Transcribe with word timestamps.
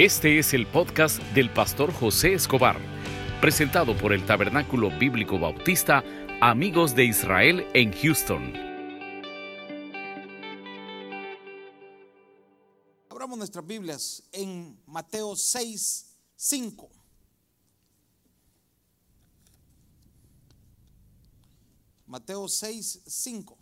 Este 0.00 0.38
es 0.38 0.54
el 0.54 0.66
podcast 0.66 1.18
del 1.34 1.52
pastor 1.52 1.92
José 1.92 2.32
Escobar, 2.32 2.78
presentado 3.38 3.94
por 3.98 4.14
el 4.14 4.24
Tabernáculo 4.24 4.88
Bíblico 4.98 5.38
Bautista 5.38 6.02
Amigos 6.40 6.94
de 6.94 7.04
Israel 7.04 7.66
en 7.74 7.92
Houston. 7.92 8.54
Abramos 13.10 13.36
nuestras 13.36 13.66
Biblias 13.66 14.22
en 14.32 14.80
Mateo 14.86 15.36
6, 15.36 16.16
5. 16.34 16.88
Mateo 22.06 22.48
6, 22.48 23.02
5. 23.06 23.58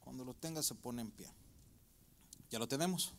Cuando 0.00 0.24
lo 0.24 0.34
tenga 0.34 0.60
se 0.60 0.74
pone 0.74 1.02
en 1.02 1.10
pie. 1.12 1.28
¿Ya 2.50 2.58
lo 2.58 2.66
tenemos? 2.66 3.14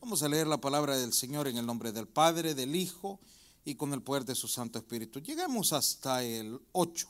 Vamos 0.00 0.22
a 0.22 0.28
leer 0.28 0.46
la 0.46 0.60
palabra 0.60 0.96
del 0.96 1.12
Señor 1.12 1.48
en 1.48 1.56
el 1.56 1.66
nombre 1.66 1.90
del 1.90 2.06
Padre, 2.06 2.54
del 2.54 2.76
Hijo 2.76 3.18
y 3.64 3.74
con 3.74 3.92
el 3.92 4.02
poder 4.02 4.24
de 4.24 4.34
su 4.34 4.46
Santo 4.46 4.78
Espíritu. 4.78 5.20
Llegamos 5.20 5.72
hasta 5.72 6.22
el 6.22 6.60
8. 6.72 7.08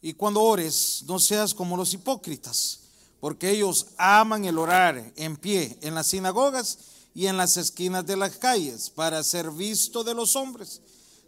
Y 0.00 0.14
cuando 0.14 0.40
ores, 0.40 1.04
no 1.06 1.18
seas 1.18 1.52
como 1.52 1.76
los 1.76 1.92
hipócritas, 1.92 2.80
porque 3.18 3.50
ellos 3.50 3.88
aman 3.98 4.44
el 4.46 4.58
orar 4.58 5.12
en 5.16 5.36
pie 5.36 5.78
en 5.82 5.94
las 5.94 6.06
sinagogas 6.06 6.78
y 7.14 7.26
en 7.26 7.36
las 7.36 7.56
esquinas 7.56 8.06
de 8.06 8.16
las 8.16 8.36
calles 8.36 8.88
para 8.88 9.22
ser 9.22 9.50
visto 9.50 10.02
de 10.02 10.14
los 10.14 10.36
hombres. 10.36 10.80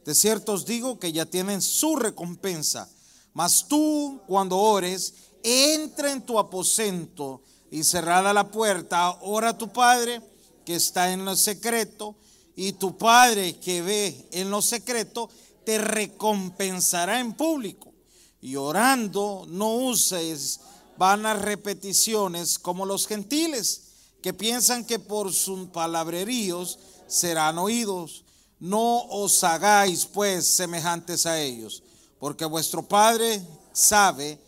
De 0.07 0.15
cierto 0.15 0.52
os 0.52 0.65
digo 0.65 0.99
que 0.99 1.13
ya 1.13 1.27
tienen 1.27 1.60
su 1.60 1.97
recompensa. 1.97 2.88
Mas 3.35 3.66
tú, 3.69 4.23
cuando 4.27 4.57
ores, 4.57 5.13
entra 5.43 6.13
en 6.13 6.24
tu 6.24 6.38
aposento 6.38 7.43
y 7.71 7.85
cerrada 7.85 8.33
la 8.33 8.51
puerta, 8.51 9.19
ora 9.21 9.51
a 9.51 9.59
tu 9.59 9.71
Padre 9.71 10.32
que 10.65 10.77
está 10.77 11.12
en 11.12 11.25
lo 11.25 11.37
secreto, 11.37 12.16
y 12.55 12.73
tu 12.73 12.97
Padre 12.98 13.59
que 13.59 13.82
ve 13.82 14.29
en 14.32 14.51
lo 14.51 14.60
secreto, 14.63 15.30
te 15.65 15.79
recompensará 15.79 17.21
en 17.21 17.32
público. 17.35 17.93
Y 18.41 18.57
orando, 18.57 19.46
no 19.49 19.74
uses 19.74 20.60
vanas 20.96 21.40
repeticiones 21.40 22.59
como 22.59 22.85
los 22.85 23.07
gentiles, 23.07 23.83
que 24.21 24.33
piensan 24.33 24.85
que 24.85 24.99
por 24.99 25.33
sus 25.33 25.68
palabreríos 25.68 26.79
serán 27.07 27.59
oídos. 27.59 28.24
No 28.59 29.02
os 29.09 29.43
hagáis 29.43 30.07
pues 30.07 30.46
semejantes 30.46 31.27
a 31.27 31.40
ellos, 31.40 31.83
porque 32.21 32.45
vuestro 32.45 32.87
Padre 32.87 33.43
sabe 33.73 34.38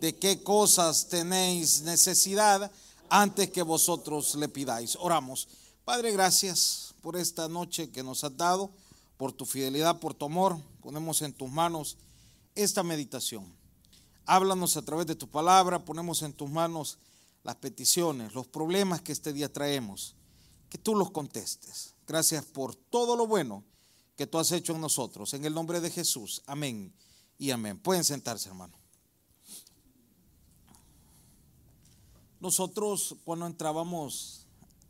de 0.00 0.16
qué 0.16 0.42
cosas 0.42 1.08
tenéis 1.08 1.82
necesidad 1.82 2.70
antes 3.08 3.50
que 3.50 3.62
vosotros 3.62 4.34
le 4.36 4.48
pidáis. 4.48 4.96
Oramos. 5.00 5.48
Padre, 5.84 6.12
gracias 6.12 6.94
por 7.02 7.14
esta 7.14 7.46
noche 7.46 7.90
que 7.90 8.02
nos 8.02 8.24
has 8.24 8.34
dado, 8.34 8.70
por 9.18 9.32
tu 9.32 9.44
fidelidad, 9.44 10.00
por 10.00 10.14
tu 10.14 10.24
amor. 10.24 10.58
Ponemos 10.80 11.20
en 11.20 11.34
tus 11.34 11.50
manos 11.50 11.98
esta 12.54 12.82
meditación. 12.82 13.44
Háblanos 14.24 14.78
a 14.78 14.82
través 14.82 15.06
de 15.06 15.14
tu 15.14 15.28
palabra, 15.28 15.84
ponemos 15.84 16.22
en 16.22 16.32
tus 16.32 16.48
manos 16.48 16.96
las 17.42 17.56
peticiones, 17.56 18.32
los 18.32 18.46
problemas 18.46 19.02
que 19.02 19.12
este 19.12 19.34
día 19.34 19.52
traemos, 19.52 20.14
que 20.70 20.78
tú 20.78 20.94
los 20.94 21.10
contestes. 21.10 21.92
Gracias 22.06 22.46
por 22.46 22.74
todo 22.74 23.14
lo 23.14 23.26
bueno 23.26 23.62
que 24.16 24.26
tú 24.26 24.38
has 24.38 24.52
hecho 24.52 24.74
en 24.74 24.80
nosotros. 24.80 25.34
En 25.34 25.44
el 25.44 25.52
nombre 25.52 25.82
de 25.82 25.90
Jesús. 25.90 26.42
Amén 26.46 26.94
y 27.36 27.50
amén. 27.50 27.78
Pueden 27.78 28.04
sentarse, 28.04 28.48
hermano. 28.48 28.72
Nosotros 32.40 33.16
cuando 33.26 33.46
entrábamos 33.46 34.43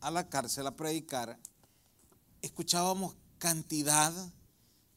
a 0.05 0.11
la 0.11 0.29
cárcel 0.29 0.67
a 0.67 0.75
predicar, 0.75 1.39
escuchábamos 2.43 3.15
cantidad 3.39 4.13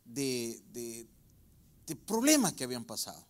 de, 0.05 0.63
de, 0.71 1.97
problemas 2.05 2.53
que 2.53 2.65
habían 2.65 2.85
pasado. 2.85 3.27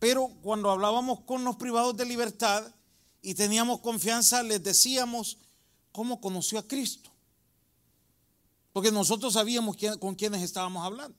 Pero 0.00 0.28
cuando 0.42 0.68
hablábamos 0.72 1.20
con 1.20 1.44
los 1.44 1.54
privados 1.54 1.96
de 1.96 2.04
libertad 2.04 2.74
y 3.22 3.34
teníamos 3.34 3.78
confianza, 3.78 4.42
les 4.42 4.60
decíamos 4.60 5.38
cómo 5.92 6.20
conoció 6.20 6.58
a 6.58 6.66
Cristo. 6.66 7.12
Porque 8.72 8.90
nosotros 8.90 9.34
sabíamos 9.34 9.76
con 10.00 10.16
quiénes 10.16 10.42
estábamos 10.42 10.84
hablando. 10.84 11.16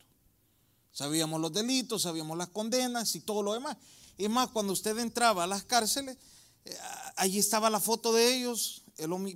Sabíamos 0.92 1.40
los 1.40 1.54
delitos, 1.54 2.02
sabíamos 2.02 2.38
las 2.38 2.50
condenas 2.50 3.16
y 3.16 3.22
todo 3.22 3.42
lo 3.42 3.54
demás. 3.54 3.78
Y 4.18 4.28
más, 4.28 4.50
cuando 4.50 4.74
usted 4.74 4.98
entraba 4.98 5.46
a 5.46 5.48
las 5.48 5.64
cárceles, 5.64 6.18
eh, 6.66 6.78
allí 7.16 7.40
estaba 7.40 7.70
la 7.70 7.80
foto 7.80 8.12
de 8.12 8.36
ellos, 8.36 8.84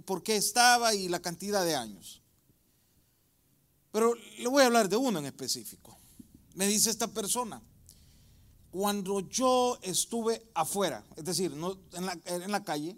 por 0.06 0.24
qué 0.24 0.36
estaba 0.36 0.94
y 0.94 1.08
la 1.08 1.22
cantidad 1.22 1.64
de 1.64 1.76
años. 1.76 2.22
Pero 3.92 4.16
le 4.16 4.48
voy 4.48 4.64
a 4.64 4.68
hablar 4.68 4.90
de 4.90 4.98
uno 4.98 5.20
en 5.20 5.26
específico. 5.26 5.98
Me 6.56 6.68
dice 6.68 6.90
esta 6.90 7.08
persona, 7.08 7.62
cuando 8.72 9.20
yo 9.20 9.78
estuve 9.82 10.50
afuera, 10.54 11.04
es 11.16 11.26
decir, 11.26 11.52
en, 11.52 12.06
la, 12.06 12.18
en 12.26 12.52
la 12.52 12.64
calle, 12.64 12.98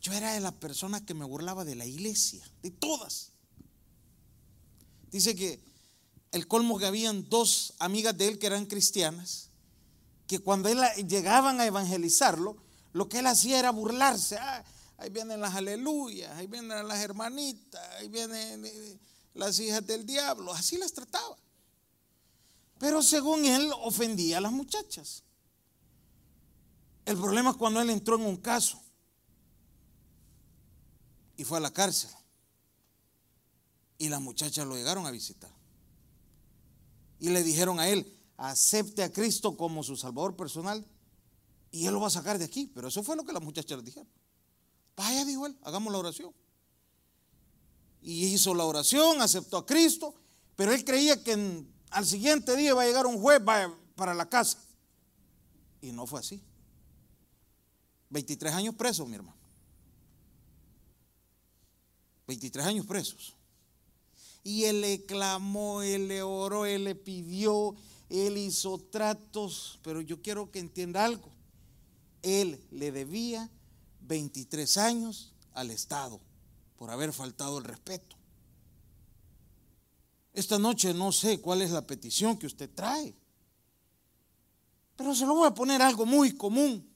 yo 0.00 0.12
era 0.12 0.34
de 0.34 0.40
la 0.40 0.52
persona 0.52 1.04
que 1.04 1.14
me 1.14 1.24
burlaba 1.24 1.64
de 1.64 1.76
la 1.76 1.86
iglesia, 1.86 2.44
de 2.62 2.70
todas. 2.70 3.32
Dice 5.10 5.34
que 5.34 5.60
el 6.32 6.48
colmo 6.48 6.78
que 6.78 6.86
habían 6.86 7.28
dos 7.28 7.74
amigas 7.78 8.18
de 8.18 8.26
él 8.26 8.38
que 8.38 8.48
eran 8.48 8.66
cristianas, 8.66 9.50
que 10.26 10.40
cuando 10.40 10.68
él, 10.68 10.80
llegaban 11.06 11.60
a 11.60 11.66
evangelizarlo, 11.66 12.56
lo 12.92 13.08
que 13.08 13.20
él 13.20 13.26
hacía 13.26 13.58
era 13.58 13.70
burlarse. 13.70 14.36
Ah, 14.36 14.64
ahí 14.98 15.10
vienen 15.10 15.40
las 15.40 15.54
aleluyas, 15.54 16.30
ahí 16.36 16.46
vienen 16.46 16.86
las 16.86 17.00
hermanitas, 17.00 17.82
ahí 17.98 18.08
vienen 18.08 18.64
eh, 18.64 18.98
las 19.34 19.58
hijas 19.58 19.86
del 19.86 20.06
diablo, 20.06 20.52
así 20.52 20.76
las 20.78 20.92
trataba. 20.92 21.36
Pero 22.78 23.02
según 23.02 23.44
él 23.44 23.70
ofendía 23.82 24.38
a 24.38 24.40
las 24.40 24.52
muchachas. 24.52 25.22
El 27.04 27.16
problema 27.16 27.50
es 27.50 27.56
cuando 27.56 27.80
él 27.80 27.90
entró 27.90 28.16
en 28.16 28.22
un 28.22 28.36
caso 28.36 28.82
y 31.36 31.44
fue 31.44 31.58
a 31.58 31.60
la 31.60 31.72
cárcel. 31.72 32.10
Y 33.98 34.08
las 34.08 34.20
muchachas 34.20 34.66
lo 34.66 34.74
llegaron 34.74 35.06
a 35.06 35.10
visitar. 35.10 35.50
Y 37.20 37.30
le 37.30 37.42
dijeron 37.42 37.78
a 37.78 37.88
él, 37.88 38.18
acepte 38.36 39.02
a 39.02 39.12
Cristo 39.12 39.56
como 39.56 39.82
su 39.82 39.96
Salvador 39.96 40.36
personal 40.36 40.84
y 41.70 41.86
él 41.86 41.94
lo 41.94 42.00
va 42.00 42.08
a 42.08 42.10
sacar 42.10 42.38
de 42.38 42.44
aquí. 42.44 42.70
Pero 42.74 42.88
eso 42.88 43.02
fue 43.02 43.16
lo 43.16 43.24
que 43.24 43.32
las 43.32 43.42
muchachas 43.42 43.78
le 43.78 43.84
dijeron. 43.84 44.08
Vaya, 44.96 45.24
dijo 45.24 45.46
él, 45.46 45.56
hagamos 45.62 45.92
la 45.92 45.98
oración. 45.98 46.32
Y 48.02 48.26
hizo 48.26 48.54
la 48.54 48.64
oración, 48.64 49.20
aceptó 49.22 49.56
a 49.56 49.66
Cristo, 49.66 50.14
pero 50.56 50.72
él 50.72 50.84
creía 50.84 51.22
que 51.22 51.64
al 51.90 52.06
siguiente 52.06 52.54
día 52.56 52.70
iba 52.70 52.82
a 52.82 52.86
llegar 52.86 53.06
un 53.06 53.20
juez 53.20 53.40
para 53.96 54.14
la 54.14 54.28
casa. 54.28 54.58
Y 55.80 55.92
no 55.92 56.06
fue 56.06 56.20
así. 56.20 56.42
23 58.10 58.54
años 58.54 58.74
presos, 58.74 59.08
mi 59.08 59.16
hermano. 59.16 59.36
23 62.26 62.66
años 62.66 62.86
presos. 62.86 63.34
Y 64.42 64.64
él 64.64 64.82
le 64.82 65.04
clamó, 65.04 65.82
él 65.82 66.08
le 66.08 66.22
oró, 66.22 66.66
él 66.66 66.84
le 66.84 66.94
pidió, 66.94 67.74
él 68.10 68.36
hizo 68.36 68.78
tratos, 68.78 69.80
pero 69.82 70.00
yo 70.00 70.20
quiero 70.20 70.50
que 70.50 70.58
entienda 70.58 71.04
algo. 71.04 71.30
Él 72.22 72.60
le 72.70 72.92
debía 72.92 73.50
23 74.06 74.76
años 74.78 75.32
al 75.52 75.70
Estado 75.70 76.20
por 76.76 76.90
haber 76.90 77.12
faltado 77.12 77.58
el 77.58 77.64
respeto. 77.64 78.16
Esta 80.32 80.58
noche 80.58 80.92
no 80.92 81.12
sé 81.12 81.40
cuál 81.40 81.62
es 81.62 81.70
la 81.70 81.86
petición 81.86 82.36
que 82.36 82.46
usted 82.46 82.68
trae, 82.74 83.14
pero 84.96 85.14
se 85.14 85.26
lo 85.26 85.34
voy 85.34 85.46
a 85.46 85.54
poner 85.54 85.80
algo 85.80 86.06
muy 86.06 86.36
común. 86.36 86.88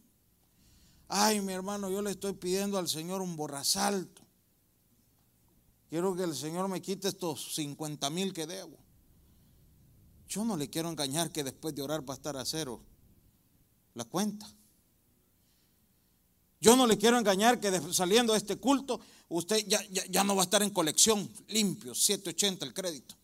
Ay, 1.08 1.40
mi 1.40 1.52
hermano, 1.52 1.88
yo 1.88 2.02
le 2.02 2.10
estoy 2.10 2.34
pidiendo 2.34 2.78
al 2.78 2.88
Señor 2.88 3.22
un 3.22 3.36
borrasalto. 3.36 4.22
Quiero 5.88 6.14
que 6.14 6.24
el 6.24 6.34
Señor 6.34 6.68
me 6.68 6.82
quite 6.82 7.08
estos 7.08 7.54
50 7.54 8.10
mil 8.10 8.32
que 8.34 8.46
debo. 8.46 8.76
Yo 10.28 10.44
no 10.44 10.56
le 10.56 10.68
quiero 10.68 10.90
engañar 10.90 11.30
que 11.30 11.42
después 11.42 11.74
de 11.74 11.82
orar 11.82 12.06
va 12.06 12.12
a 12.12 12.16
estar 12.16 12.36
a 12.36 12.44
cero 12.44 12.82
la 13.94 14.04
cuenta. 14.04 14.46
Yo 16.60 16.76
no 16.76 16.86
le 16.86 16.98
quiero 16.98 17.18
engañar 17.18 17.60
que 17.60 17.80
saliendo 17.92 18.32
de 18.32 18.38
este 18.38 18.56
culto, 18.56 19.00
usted 19.28 19.64
ya, 19.66 20.24
no 20.24 20.34
va 20.34 20.42
a 20.42 20.44
estar 20.44 20.62
en 20.62 20.70
colección 20.70 21.30
limpio, 21.48 21.94
780 21.94 22.64
el 22.64 22.74
crédito. 22.74 23.14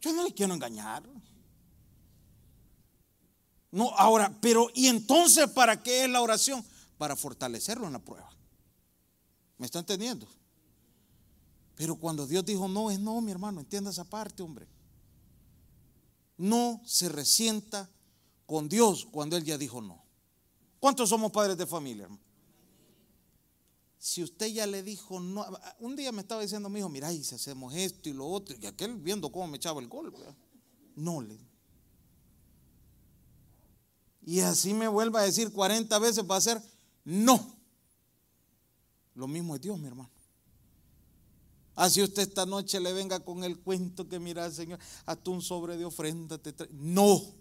Yo 0.00 0.12
no 0.12 0.24
le 0.24 0.32
quiero 0.32 0.54
engañar. 0.54 1.02
No, 3.70 3.90
ahora, 3.96 4.34
pero 4.40 4.70
¿y 4.74 4.86
entonces 4.86 5.50
para 5.50 5.82
qué 5.82 6.04
es 6.04 6.10
la 6.10 6.22
oración? 6.22 6.64
Para 6.96 7.16
fortalecerlo 7.16 7.86
en 7.86 7.92
la 7.92 7.98
prueba. 7.98 8.30
¿Me 9.58 9.66
está 9.66 9.80
entendiendo? 9.80 10.26
Pero 11.74 11.96
cuando 11.96 12.26
Dios 12.26 12.44
dijo 12.44 12.68
no, 12.68 12.90
es 12.90 12.98
no, 12.98 13.20
mi 13.20 13.30
hermano, 13.30 13.60
entienda 13.60 13.90
esa 13.90 14.04
parte, 14.04 14.42
hombre. 14.42 14.66
No 16.38 16.80
se 16.86 17.08
resienta 17.08 17.90
con 18.46 18.68
Dios 18.68 19.06
cuando 19.10 19.36
Él 19.36 19.44
ya 19.44 19.58
dijo 19.58 19.82
no. 19.82 20.07
¿Cuántos 20.80 21.08
somos 21.08 21.32
padres 21.32 21.56
de 21.56 21.66
familia? 21.66 22.08
si 23.98 24.22
usted 24.22 24.46
ya 24.46 24.66
le 24.66 24.82
dijo 24.82 25.18
no, 25.18 25.44
un 25.80 25.96
día 25.96 26.12
me 26.12 26.22
estaba 26.22 26.40
diciendo 26.40 26.68
mi 26.68 26.78
hijo, 26.78 26.88
mira, 26.88 27.12
y 27.12 27.24
si 27.24 27.34
hacemos 27.34 27.74
esto 27.74 28.08
y 28.08 28.12
lo 28.12 28.26
otro, 28.26 28.56
y 28.58 28.66
aquel 28.66 28.96
viendo 28.96 29.30
cómo 29.30 29.48
me 29.48 29.56
echaba 29.56 29.80
el 29.80 29.88
golpe, 29.88 30.18
no 30.94 31.20
le. 31.20 31.38
Y 34.24 34.40
así 34.40 34.72
me 34.72 34.88
vuelva 34.88 35.20
a 35.20 35.24
decir 35.24 35.52
40 35.52 35.98
veces 35.98 36.24
va 36.24 36.36
a 36.36 36.40
ser 36.40 36.62
no. 37.04 37.56
Lo 39.14 39.26
mismo 39.26 39.56
es 39.56 39.60
Dios, 39.60 39.78
mi 39.78 39.88
hermano. 39.88 40.10
Así 41.74 42.02
usted 42.02 42.22
esta 42.22 42.44
noche 42.44 42.80
le 42.80 42.92
venga 42.92 43.20
con 43.20 43.42
el 43.42 43.58
cuento 43.58 44.08
que 44.08 44.18
mira, 44.18 44.50
Señor, 44.50 44.78
hasta 45.06 45.30
un 45.30 45.42
sobre 45.42 45.76
de 45.76 45.84
ofrenda 45.84 46.38
te 46.38 46.52
trae. 46.52 46.68
No. 46.72 47.37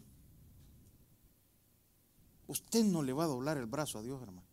Usted 2.48 2.84
no 2.84 3.04
le 3.04 3.14
va 3.14 3.26
a 3.26 3.28
doblar 3.28 3.58
el 3.58 3.66
brazo 3.66 4.00
a 4.00 4.04
Dios, 4.04 4.22
hermano. 4.22 4.48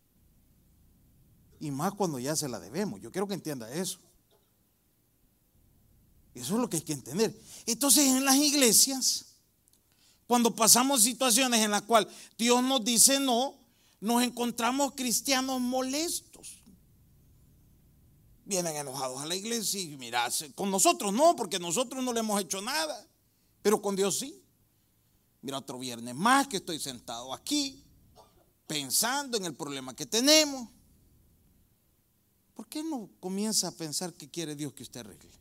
Y 1.59 1.71
más 1.71 1.93
cuando 1.93 2.19
ya 2.19 2.35
se 2.35 2.49
la 2.49 2.59
debemos. 2.59 3.01
Yo 3.01 3.11
quiero 3.11 3.27
que 3.27 3.33
entienda 3.33 3.71
eso. 3.73 3.99
Eso 6.33 6.55
es 6.55 6.61
lo 6.61 6.69
que 6.69 6.77
hay 6.77 6.83
que 6.83 6.93
entender. 6.93 7.33
Entonces 7.65 8.07
en 8.07 8.25
las 8.25 8.35
iglesias, 8.35 9.25
cuando 10.27 10.53
pasamos 10.53 11.01
situaciones 11.01 11.61
en 11.61 11.71
las 11.71 11.83
cuales 11.83 12.13
Dios 12.37 12.61
nos 12.61 12.83
dice 12.83 13.19
no, 13.21 13.55
nos 14.01 14.21
encontramos 14.21 14.93
cristianos 14.95 15.61
molestos. 15.61 16.61
Vienen 18.43 18.75
enojados 18.75 19.21
a 19.21 19.25
la 19.25 19.35
iglesia 19.35 19.81
y 19.81 19.95
mira, 19.97 20.27
con 20.53 20.69
nosotros 20.69 21.13
no, 21.13 21.35
porque 21.35 21.57
nosotros 21.57 22.03
no 22.03 22.11
le 22.11 22.19
hemos 22.19 22.39
hecho 22.41 22.61
nada, 22.61 23.07
pero 23.61 23.81
con 23.81 23.95
Dios 23.95 24.19
sí. 24.19 24.43
Mira, 25.41 25.59
otro 25.59 25.79
viernes 25.79 26.13
más 26.15 26.47
que 26.47 26.57
estoy 26.57 26.79
sentado 26.79 27.33
aquí, 27.33 27.84
pensando 28.67 29.37
en 29.37 29.45
el 29.45 29.55
problema 29.55 29.95
que 29.95 30.05
tenemos. 30.05 30.69
¿Por 32.53 32.67
qué 32.67 32.83
no 32.83 33.09
comienza 33.19 33.67
a 33.67 33.71
pensar 33.71 34.13
que 34.13 34.29
quiere 34.29 34.55
Dios 34.55 34.73
que 34.73 34.83
usted 34.83 35.01
arregle? 35.01 35.31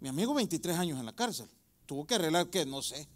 Mi 0.00 0.08
amigo 0.08 0.34
23 0.34 0.76
años 0.76 1.00
en 1.00 1.06
la 1.06 1.14
cárcel, 1.14 1.48
tuvo 1.86 2.06
que 2.06 2.14
arreglar 2.14 2.50
qué, 2.50 2.64
no 2.64 2.82
sé. 2.82 3.08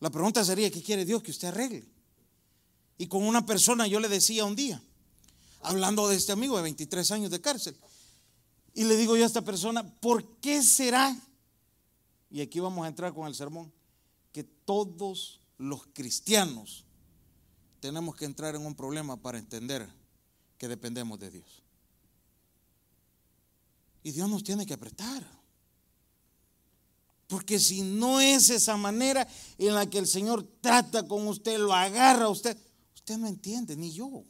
La 0.00 0.10
pregunta 0.10 0.44
sería, 0.44 0.70
¿qué 0.70 0.82
quiere 0.82 1.04
Dios 1.04 1.22
que 1.22 1.30
usted 1.30 1.48
arregle? 1.48 1.86
Y 2.96 3.06
con 3.06 3.22
una 3.24 3.46
persona 3.46 3.86
yo 3.86 4.00
le 4.00 4.08
decía 4.08 4.44
un 4.44 4.56
día, 4.56 4.82
hablando 5.62 6.08
de 6.08 6.16
este 6.16 6.32
amigo 6.32 6.56
de 6.56 6.62
23 6.62 7.10
años 7.12 7.30
de 7.30 7.40
cárcel, 7.40 7.76
y 8.74 8.84
le 8.84 8.96
digo 8.96 9.16
yo 9.16 9.24
a 9.24 9.26
esta 9.26 9.42
persona, 9.42 9.82
¿por 10.00 10.40
qué 10.40 10.62
será? 10.62 11.16
Y 12.30 12.40
aquí 12.40 12.60
vamos 12.60 12.84
a 12.84 12.88
entrar 12.88 13.12
con 13.12 13.26
el 13.26 13.34
sermón, 13.34 13.72
que 14.32 14.44
todos 14.44 15.40
los 15.58 15.86
cristianos 15.92 16.84
tenemos 17.80 18.16
que 18.16 18.24
entrar 18.24 18.54
en 18.54 18.64
un 18.64 18.74
problema 18.74 19.16
para 19.16 19.38
entender 19.38 19.88
que 20.56 20.68
dependemos 20.68 21.18
de 21.18 21.30
Dios. 21.30 21.62
Y 24.02 24.12
Dios 24.12 24.28
nos 24.28 24.42
tiene 24.42 24.66
que 24.66 24.74
apretar. 24.74 25.26
Porque 27.26 27.58
si 27.58 27.82
no 27.82 28.20
es 28.20 28.48
esa 28.48 28.76
manera 28.76 29.28
en 29.58 29.74
la 29.74 29.88
que 29.88 29.98
el 29.98 30.06
Señor 30.06 30.48
trata 30.60 31.06
con 31.06 31.28
usted, 31.28 31.58
lo 31.58 31.74
agarra 31.74 32.24
a 32.24 32.30
usted, 32.30 32.56
usted 32.94 33.18
no 33.18 33.26
entiende, 33.26 33.76
ni 33.76 33.92
yo. 33.92 34.24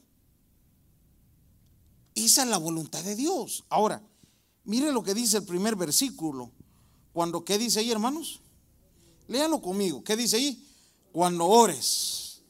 Esa 2.15 2.43
es 2.43 2.49
la 2.49 2.59
voluntad 2.59 3.05
de 3.05 3.15
Dios. 3.15 3.65
Ahora, 3.69 4.03
mire 4.65 4.93
lo 4.93 5.05
que 5.05 5.15
dice 5.15 5.37
el 5.37 5.44
primer 5.44 5.77
versículo. 5.77 6.51
Cuando, 7.12 7.44
¿qué 7.44 7.56
dice 7.56 7.79
ahí, 7.79 7.91
hermanos? 7.93 8.41
Léanlo 9.29 9.61
conmigo. 9.61 10.03
¿Qué 10.03 10.17
dice 10.17 10.37
ahí? 10.37 10.67
Cuando 11.13 11.47
ores 11.47 12.41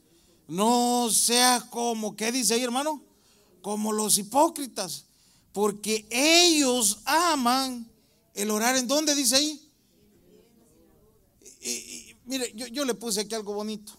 no 0.47 1.11
sea 1.11 1.67
como, 1.71 2.17
¿qué 2.17 2.33
dice 2.33 2.55
ahí, 2.55 2.63
hermano? 2.63 3.03
Como 3.61 3.93
los 3.93 4.17
hipócritas, 4.17 5.05
porque 5.53 6.07
ellos 6.11 7.01
aman 7.05 7.91
el 8.35 8.51
orar. 8.51 8.77
¿En 8.77 8.87
dónde 8.87 9.15
dice 9.15 9.37
ahí? 9.37 9.71
Y, 11.61 12.15
mire, 12.25 12.53
yo, 12.55 12.67
yo 12.69 12.85
le 12.85 12.95
puse 12.95 13.21
aquí 13.21 13.35
algo 13.35 13.53
bonito. 13.53 13.93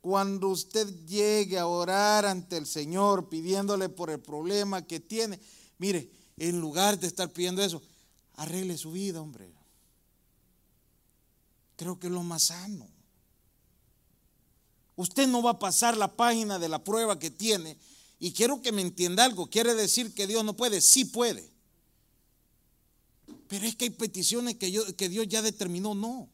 Cuando 0.00 0.48
usted 0.48 0.88
llegue 1.06 1.58
a 1.58 1.66
orar 1.66 2.24
ante 2.24 2.56
el 2.56 2.66
Señor 2.66 3.28
pidiéndole 3.28 3.88
por 3.88 4.10
el 4.10 4.20
problema 4.20 4.86
que 4.86 5.00
tiene, 5.00 5.40
mire, 5.76 6.08
en 6.36 6.60
lugar 6.60 6.98
de 6.98 7.08
estar 7.08 7.30
pidiendo 7.30 7.62
eso, 7.62 7.82
arregle 8.36 8.78
su 8.78 8.92
vida, 8.92 9.20
hombre. 9.20 9.57
Creo 11.78 11.96
que 11.96 12.08
es 12.08 12.12
lo 12.12 12.24
más 12.24 12.42
sano. 12.42 12.88
Usted 14.96 15.28
no 15.28 15.44
va 15.44 15.52
a 15.52 15.58
pasar 15.60 15.96
la 15.96 16.16
página 16.16 16.58
de 16.58 16.68
la 16.68 16.82
prueba 16.82 17.20
que 17.20 17.30
tiene. 17.30 17.78
Y 18.18 18.32
quiero 18.32 18.60
que 18.60 18.72
me 18.72 18.82
entienda 18.82 19.24
algo. 19.24 19.48
¿Quiere 19.48 19.74
decir 19.74 20.12
que 20.12 20.26
Dios 20.26 20.44
no 20.44 20.56
puede? 20.56 20.80
Sí 20.80 21.04
puede. 21.04 21.48
Pero 23.46 23.64
es 23.64 23.76
que 23.76 23.84
hay 23.84 23.90
peticiones 23.90 24.56
que, 24.56 24.72
que 24.96 25.08
Dios 25.08 25.28
ya 25.28 25.40
determinó, 25.40 25.94
no. 25.94 26.28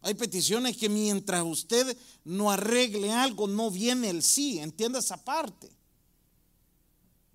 Hay 0.00 0.14
peticiones 0.14 0.78
que 0.78 0.88
mientras 0.88 1.44
usted 1.44 1.94
no 2.24 2.50
arregle 2.50 3.12
algo, 3.12 3.46
no 3.46 3.70
viene 3.70 4.08
el 4.08 4.22
sí. 4.22 4.58
Entienda 4.58 5.00
esa 5.00 5.22
parte. 5.22 5.70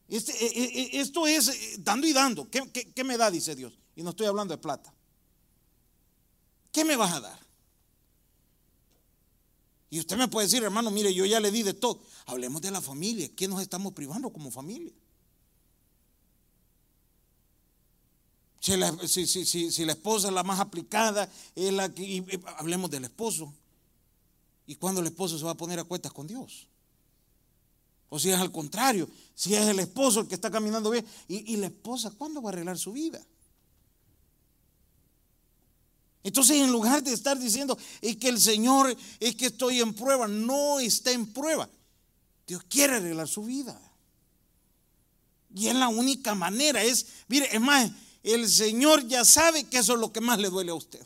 Este, 0.07 0.31
e, 0.43 0.47
e, 0.47 0.97
e, 0.97 1.01
esto 1.01 1.27
es 1.27 1.49
eh, 1.49 1.75
dando 1.77 2.07
y 2.07 2.13
dando. 2.13 2.49
¿Qué, 2.49 2.67
¿Qué 2.71 3.03
me 3.03 3.15
da? 3.15 3.29
Dice 3.29 3.55
Dios. 3.55 3.77
Y 3.95 4.01
no 4.01 4.09
estoy 4.09 4.25
hablando 4.25 4.55
de 4.55 4.57
plata. 4.57 4.91
¿Qué 6.71 6.85
me 6.85 6.95
vas 6.95 7.13
a 7.13 7.19
dar? 7.19 7.39
Y 9.89 9.99
usted 9.99 10.17
me 10.17 10.29
puede 10.29 10.47
decir, 10.47 10.63
hermano, 10.63 10.89
mire, 10.89 11.13
yo 11.13 11.25
ya 11.25 11.41
le 11.41 11.51
di 11.51 11.63
de 11.63 11.73
todo. 11.73 12.01
Hablemos 12.25 12.61
de 12.61 12.71
la 12.71 12.79
familia. 12.79 13.29
¿Qué 13.35 13.47
nos 13.47 13.61
estamos 13.61 13.91
privando 13.91 14.31
como 14.31 14.49
familia? 14.49 14.93
Si 18.61 18.77
la, 18.77 18.87
esposa 19.91 20.27
es 20.29 20.33
la 20.33 20.43
más 20.43 20.59
aplicada, 20.61 21.29
es 21.55 21.73
la 21.73 21.93
que, 21.93 22.39
hablemos 22.57 22.89
del 22.89 23.03
esposo. 23.03 23.51
¿Y 24.65 24.75
cuándo 24.75 25.01
el 25.01 25.07
esposo 25.07 25.37
se 25.37 25.43
va 25.43 25.51
a 25.51 25.57
poner 25.57 25.79
a 25.79 25.83
cuentas 25.83 26.13
con 26.13 26.25
Dios? 26.25 26.67
O 28.07 28.17
si 28.17 28.29
es 28.29 28.39
al 28.39 28.51
contrario, 28.51 29.09
si 29.33 29.55
es 29.55 29.67
el 29.67 29.79
esposo 29.79 30.21
el 30.21 30.27
que 30.27 30.35
está 30.35 30.49
caminando 30.49 30.89
bien, 30.89 31.05
y, 31.27 31.53
y 31.53 31.57
la 31.57 31.65
esposa, 31.65 32.11
¿cuándo 32.11 32.41
va 32.41 32.51
a 32.51 32.53
arreglar 32.53 32.77
su 32.77 32.93
vida? 32.93 33.25
Entonces, 36.23 36.57
en 36.57 36.71
lugar 36.71 37.03
de 37.03 37.13
estar 37.13 37.37
diciendo, 37.39 37.77
es 38.01 38.15
que 38.17 38.29
el 38.29 38.39
Señor, 38.39 38.95
es 39.19 39.35
que 39.35 39.47
estoy 39.47 39.81
en 39.81 39.93
prueba, 39.93 40.27
no 40.27 40.79
está 40.79 41.11
en 41.11 41.25
prueba. 41.33 41.69
Dios 42.45 42.63
quiere 42.69 42.95
arreglar 42.95 43.27
su 43.27 43.43
vida. 43.43 43.79
Y 45.53 45.67
es 45.67 45.75
la 45.75 45.89
única 45.89 46.35
manera, 46.35 46.83
es, 46.83 47.07
mire, 47.27 47.47
es 47.51 47.59
más, 47.59 47.91
el 48.23 48.47
Señor 48.49 49.07
ya 49.07 49.25
sabe 49.25 49.65
que 49.65 49.79
eso 49.79 49.93
es 49.93 49.99
lo 49.99 50.13
que 50.13 50.21
más 50.21 50.39
le 50.39 50.49
duele 50.49 50.71
a 50.71 50.75
usted. 50.75 51.05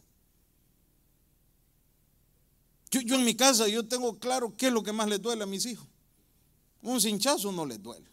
Yo, 2.91 3.01
yo 3.01 3.15
en 3.15 3.25
mi 3.25 3.35
casa, 3.35 3.67
yo 3.67 3.87
tengo 3.87 4.19
claro 4.19 4.55
qué 4.55 4.67
es 4.67 4.73
lo 4.73 4.83
que 4.83 4.91
más 4.91 5.07
le 5.07 5.17
duele 5.17 5.43
a 5.43 5.47
mis 5.47 5.65
hijos. 5.65 5.87
Un 6.81 7.01
cinchazo 7.01 7.51
no 7.51 7.65
les 7.65 7.81
duele. 7.81 8.07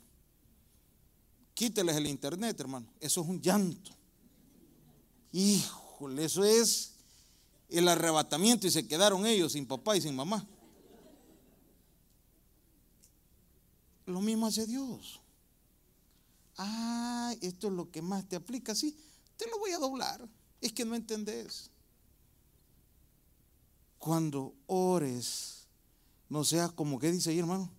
Quíteles 1.55 1.97
el 1.97 2.07
internet, 2.07 2.59
hermano. 2.59 2.87
Eso 2.99 3.21
es 3.21 3.29
un 3.29 3.41
llanto. 3.41 3.91
Híjole, 5.33 6.25
eso 6.25 6.43
es 6.45 6.92
el 7.73 7.89
arrebatamiento 7.89 8.67
y 8.67 8.71
se 8.71 8.87
quedaron 8.87 9.27
ellos 9.27 9.53
sin 9.53 9.67
papá 9.67 9.97
y 9.97 10.01
sin 10.01 10.15
mamá. 10.15 10.47
Lo 14.07 14.21
mismo 14.21 14.47
hace 14.47 14.67
Dios. 14.67 15.21
Ah, 16.59 17.35
esto 17.41 17.69
es 17.69 17.73
lo 17.73 17.91
que 17.91 18.03
más 18.03 18.29
te 18.29 18.37
aplica, 18.37 18.75
sí, 18.75 18.97
te 19.37 19.49
lo 19.49 19.59
voy 19.59 19.73
a 19.73 19.79
doblar. 19.79 20.29
Es 20.61 20.73
que 20.73 20.85
no 20.85 20.95
entendés. 20.95 21.71
Cuando 23.99 24.55
ores, 24.67 25.67
no 26.29 26.45
seas 26.45 26.73
como 26.73 26.99
que 26.99 27.11
dice 27.11 27.31
ahí, 27.31 27.39
hermano. 27.39 27.71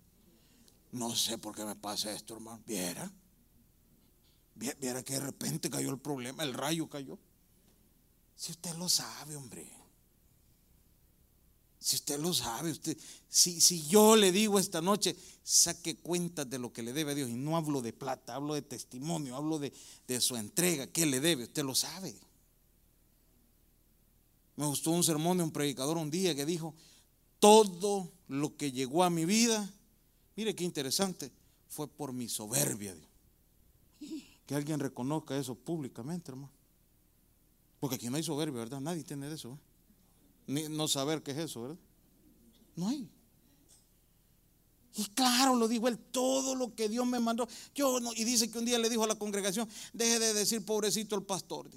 No 0.92 1.14
sé 1.14 1.38
por 1.38 1.54
qué 1.54 1.64
me 1.64 1.76
pasa 1.76 2.12
esto, 2.12 2.34
hermano. 2.34 2.62
Viera. 2.66 3.10
Viera 4.54 5.02
que 5.02 5.14
de 5.14 5.20
repente 5.20 5.68
cayó 5.68 5.90
el 5.90 5.98
problema, 5.98 6.44
el 6.44 6.54
rayo 6.54 6.88
cayó. 6.88 7.18
Si 8.36 8.52
usted 8.52 8.74
lo 8.76 8.88
sabe, 8.88 9.36
hombre. 9.36 9.83
Si 11.84 11.96
usted 11.96 12.18
lo 12.18 12.32
sabe, 12.32 12.70
usted, 12.70 12.96
si, 13.28 13.60
si 13.60 13.86
yo 13.86 14.16
le 14.16 14.32
digo 14.32 14.58
esta 14.58 14.80
noche, 14.80 15.14
saque 15.42 15.96
cuentas 15.98 16.48
de 16.48 16.58
lo 16.58 16.72
que 16.72 16.82
le 16.82 16.94
debe 16.94 17.12
a 17.12 17.14
Dios, 17.14 17.28
y 17.28 17.34
no 17.34 17.58
hablo 17.58 17.82
de 17.82 17.92
plata, 17.92 18.34
hablo 18.34 18.54
de 18.54 18.62
testimonio, 18.62 19.36
hablo 19.36 19.58
de, 19.58 19.70
de 20.08 20.18
su 20.22 20.34
entrega, 20.34 20.86
¿qué 20.86 21.04
le 21.04 21.20
debe? 21.20 21.44
Usted 21.44 21.62
lo 21.62 21.74
sabe. 21.74 22.16
Me 24.56 24.64
gustó 24.64 24.92
un 24.92 25.04
sermón 25.04 25.36
de 25.36 25.44
un 25.44 25.50
predicador 25.50 25.98
un 25.98 26.10
día 26.10 26.34
que 26.34 26.46
dijo, 26.46 26.74
todo 27.38 28.10
lo 28.28 28.56
que 28.56 28.72
llegó 28.72 29.04
a 29.04 29.10
mi 29.10 29.26
vida, 29.26 29.70
mire 30.36 30.54
qué 30.54 30.64
interesante, 30.64 31.32
fue 31.68 31.86
por 31.86 32.14
mi 32.14 32.30
soberbia. 32.30 32.96
Que 34.46 34.54
alguien 34.54 34.80
reconozca 34.80 35.36
eso 35.36 35.54
públicamente, 35.54 36.30
hermano. 36.30 36.50
Porque 37.78 37.96
aquí 37.96 38.08
no 38.08 38.16
hay 38.16 38.22
soberbia, 38.22 38.60
¿verdad? 38.60 38.80
Nadie 38.80 39.04
tiene 39.04 39.30
eso. 39.30 39.52
¿eh? 39.52 39.73
No 40.46 40.88
saber 40.88 41.22
qué 41.22 41.32
es 41.32 41.38
eso, 41.38 41.62
¿verdad? 41.62 41.78
No 42.76 42.88
hay. 42.88 43.08
Y 44.96 45.04
claro, 45.06 45.56
lo 45.56 45.66
dijo 45.66 45.88
él, 45.88 45.98
todo 45.98 46.54
lo 46.54 46.74
que 46.74 46.88
Dios 46.88 47.04
me 47.06 47.18
mandó. 47.18 47.48
Yo 47.74 47.98
no, 47.98 48.12
y 48.12 48.22
dice 48.24 48.48
que 48.50 48.58
un 48.58 48.64
día 48.64 48.78
le 48.78 48.88
dijo 48.88 49.02
a 49.02 49.08
la 49.08 49.16
congregación, 49.16 49.68
deje 49.92 50.20
de 50.20 50.34
decir 50.34 50.64
pobrecito 50.64 51.16
el 51.16 51.22
pastor. 51.24 51.68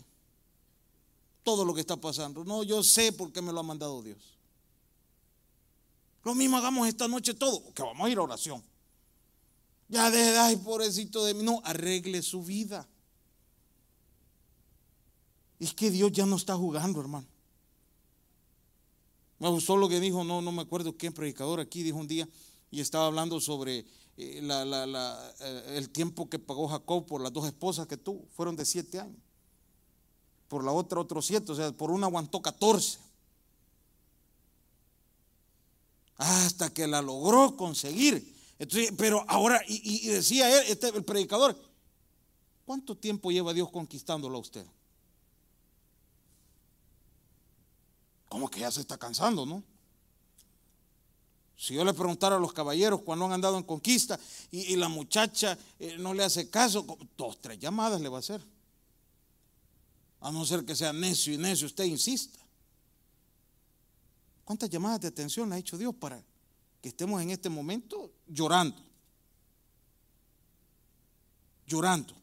Todo 1.43 1.65
lo 1.65 1.73
que 1.73 1.81
está 1.81 1.97
pasando. 1.97 2.43
No, 2.43 2.61
yo 2.63 2.83
sé 2.83 3.11
por 3.11 3.31
qué 3.31 3.41
me 3.41 3.51
lo 3.51 3.61
ha 3.61 3.63
mandado 3.63 4.03
Dios. 4.03 4.37
Lo 6.23 6.35
mismo 6.35 6.57
hagamos 6.57 6.87
esta 6.87 7.07
noche 7.07 7.33
todo, 7.33 7.73
que 7.73 7.81
vamos 7.81 8.05
a 8.05 8.09
ir 8.09 8.17
a 8.17 8.21
oración. 8.21 8.61
Ya 9.87 10.11
deje 10.11 10.31
de, 10.31 10.37
ay, 10.37 10.55
pobrecito 10.57 11.23
de 11.23 11.33
mí. 11.33 11.43
No, 11.43 11.61
arregle 11.63 12.21
su 12.21 12.43
vida. 12.43 12.87
Es 15.59 15.73
que 15.73 15.89
Dios 15.89 16.11
ya 16.11 16.25
no 16.25 16.35
está 16.35 16.55
jugando, 16.55 16.99
hermano. 16.99 17.25
Me 19.39 19.49
gustó 19.49 19.77
lo 19.77 19.87
que 19.87 19.99
dijo, 19.99 20.23
no, 20.23 20.41
no 20.41 20.51
me 20.51 20.61
acuerdo 20.61 20.97
qué 20.97 21.11
predicador 21.11 21.59
aquí 21.59 21.83
dijo 21.83 21.97
un 21.97 22.07
día, 22.07 22.27
y 22.71 22.81
estaba 22.81 23.05
hablando 23.05 23.39
sobre 23.39 23.85
eh, 24.17 24.41
eh, 24.41 25.73
el 25.75 25.89
tiempo 25.89 26.27
que 26.27 26.39
pagó 26.39 26.67
Jacob 26.67 27.05
por 27.05 27.21
las 27.21 27.31
dos 27.31 27.45
esposas 27.45 27.87
que 27.87 27.97
tuvo, 27.97 28.25
fueron 28.35 28.55
de 28.55 28.65
siete 28.65 28.99
años. 28.99 29.21
Por 30.47 30.63
la 30.63 30.71
otra 30.71 30.99
otros 30.99 31.25
siete, 31.25 31.51
o 31.51 31.55
sea, 31.55 31.71
por 31.71 31.91
una 31.91 32.07
aguantó 32.07 32.41
catorce. 32.41 32.99
Hasta 36.15 36.73
que 36.73 36.87
la 36.87 37.01
logró 37.01 37.55
conseguir. 37.55 38.35
pero 38.97 39.23
ahora, 39.27 39.61
y, 39.67 40.07
decía 40.07 40.61
él, 40.61 40.65
este, 40.67 40.87
el 40.87 41.03
predicador, 41.03 41.55
¿cuánto 42.65 42.97
tiempo 42.97 43.29
lleva 43.29 43.53
Dios 43.53 43.69
conquistándolo 43.69 44.37
a 44.37 44.41
usted? 44.41 44.65
¿Cómo 48.29 48.49
que 48.49 48.61
ya 48.61 48.71
se 48.71 48.81
está 48.81 48.97
cansando, 48.97 49.45
no? 49.45 49.63
Si 51.57 51.73
yo 51.73 51.83
le 51.83 51.93
preguntara 51.93 52.35
a 52.35 52.39
los 52.39 52.53
caballeros 52.53 53.01
cuando 53.01 53.25
han 53.25 53.31
andado 53.31 53.57
en 53.57 53.63
conquista 53.63 54.19
y, 54.51 54.75
la 54.75 54.89
muchacha 54.89 55.57
eh, 55.79 55.97
no 55.97 56.13
le 56.13 56.23
hace 56.23 56.49
caso, 56.49 56.85
dos, 57.17 57.41
tres 57.41 57.57
llamadas 57.57 57.99
le 57.99 58.09
va 58.09 58.17
a 58.17 58.19
hacer. 58.19 58.45
A 60.19 60.31
no 60.31 60.45
ser 60.45 60.65
que 60.65 60.75
sea 60.75 60.93
necio 60.93 61.33
y 61.33 61.37
necio, 61.37 61.65
usted 61.65 61.85
insista. 61.85 62.39
¿Cuántas 64.45 64.69
llamadas 64.69 65.01
de 65.01 65.07
atención 65.07 65.51
ha 65.51 65.57
hecho 65.57 65.77
Dios 65.77 65.95
para 65.95 66.23
que 66.79 66.89
estemos 66.89 67.21
en 67.21 67.31
este 67.31 67.49
momento 67.49 68.13
llorando? 68.27 68.81
Llorando. 71.65 72.13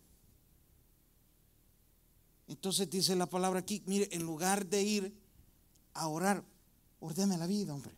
Entonces 2.46 2.88
dice 2.88 3.16
la 3.16 3.26
palabra 3.26 3.61
aquí, 3.61 3.82
mire, 3.87 4.08
en 4.12 4.23
lugar 4.23 4.64
de 4.64 4.82
ir 4.82 5.24
a 5.95 6.09
orar, 6.09 6.45
ordene 7.01 7.39
la 7.39 7.47
vida, 7.47 7.73
hombre. 7.73 7.95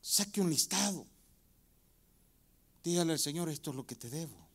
Saque 0.00 0.40
un 0.40 0.50
listado. 0.50 1.06
Dígale 2.82 3.12
al 3.12 3.18
Señor, 3.18 3.48
esto 3.48 3.70
es 3.70 3.76
lo 3.76 3.86
que 3.86 3.96
te 3.96 4.08
debo. 4.08 4.48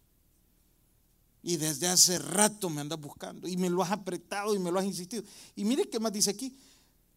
Y 1.44 1.58
desde 1.58 1.88
hace 1.88 2.18
rato 2.18 2.72
me 2.72 2.82
andas 2.82 3.00
buscando 3.00 3.48
y 3.48 3.56
me 3.56 3.70
lo 3.70 3.84
has 3.84 3.92
apretado 3.92 4.56
y 4.56 4.60
me 4.60 4.72
lo 4.72 4.80
has 4.80 4.86
insistido. 4.86 5.24
Y 5.56 5.64
mire 5.64 5.88
qué 5.88 6.00
más 6.00 6.12
dice 6.12 6.32
aquí. 6.32 6.58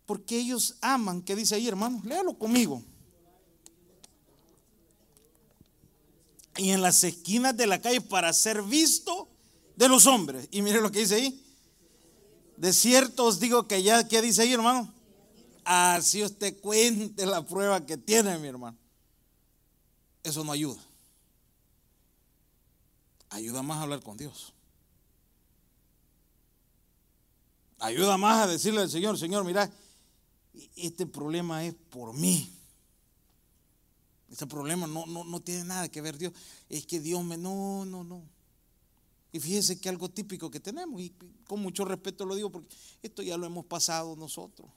Porque 0.04 0.38
ellos 0.38 0.76
aman, 0.80 1.22
¿qué 1.22 1.34
dice 1.34 1.54
ahí, 1.54 1.66
hermano? 1.66 2.00
Léalo 2.04 2.38
conmigo. 2.38 2.82
Y 6.56 6.70
en 6.70 6.82
las 6.82 7.04
esquinas 7.04 7.56
de 7.56 7.66
la 7.66 7.80
calle 7.80 8.00
para 8.00 8.32
ser 8.32 8.62
visto 8.62 9.28
de 9.76 9.88
los 9.88 10.06
hombres. 10.06 10.48
Y 10.50 10.60
mire 10.60 10.80
lo 10.80 10.90
que 10.90 11.00
dice 11.00 11.14
ahí. 11.14 11.47
De 12.58 12.72
cierto 12.72 13.24
os 13.24 13.38
digo 13.38 13.68
que 13.68 13.84
ya, 13.84 14.08
¿qué 14.08 14.20
dice 14.20 14.42
ahí, 14.42 14.52
hermano? 14.52 14.92
Así 15.64 16.24
usted 16.24 16.60
cuente 16.60 17.24
la 17.24 17.46
prueba 17.46 17.86
que 17.86 17.96
tiene, 17.96 18.36
mi 18.38 18.48
hermano. 18.48 18.76
Eso 20.24 20.42
no 20.42 20.50
ayuda. 20.50 20.82
Ayuda 23.30 23.62
más 23.62 23.78
a 23.78 23.82
hablar 23.82 24.02
con 24.02 24.16
Dios. 24.16 24.52
Ayuda 27.78 28.18
más 28.18 28.42
a 28.42 28.48
decirle 28.48 28.80
al 28.80 28.90
Señor, 28.90 29.16
Señor, 29.16 29.44
mira, 29.44 29.70
este 30.74 31.06
problema 31.06 31.64
es 31.64 31.74
por 31.74 32.12
mí. 32.12 32.52
Este 34.32 34.48
problema 34.48 34.88
no, 34.88 35.06
no, 35.06 35.22
no 35.22 35.40
tiene 35.40 35.62
nada 35.62 35.88
que 35.88 36.00
ver 36.00 36.18
Dios. 36.18 36.32
Es 36.68 36.84
que 36.86 36.98
Dios 36.98 37.22
me... 37.22 37.36
No, 37.36 37.84
no, 37.84 38.02
no. 38.02 38.37
Y 39.32 39.40
fíjese 39.40 39.78
que 39.78 39.88
algo 39.88 40.08
típico 40.08 40.50
que 40.50 40.60
tenemos, 40.60 41.00
y 41.00 41.12
con 41.46 41.60
mucho 41.60 41.84
respeto 41.84 42.24
lo 42.24 42.34
digo 42.34 42.50
porque 42.50 42.74
esto 43.02 43.22
ya 43.22 43.36
lo 43.36 43.46
hemos 43.46 43.66
pasado 43.66 44.16
nosotros 44.16 44.70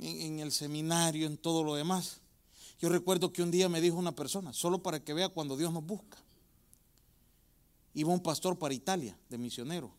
en, 0.00 0.40
el 0.40 0.52
seminario, 0.52 1.26
en 1.26 1.36
todo 1.36 1.64
lo 1.64 1.74
demás. 1.74 2.20
Yo 2.78 2.88
recuerdo 2.88 3.32
que 3.32 3.42
un 3.42 3.50
día 3.50 3.68
me 3.68 3.80
dijo 3.80 3.96
una 3.96 4.14
persona, 4.14 4.52
solo 4.52 4.82
para 4.82 5.02
que 5.02 5.14
vea 5.14 5.28
cuando 5.28 5.56
Dios 5.56 5.72
nos 5.72 5.84
busca. 5.84 6.18
Iba 7.94 8.12
un 8.12 8.22
pastor 8.22 8.58
para 8.58 8.74
Italia, 8.74 9.18
de 9.30 9.38
misionero. 9.38 9.90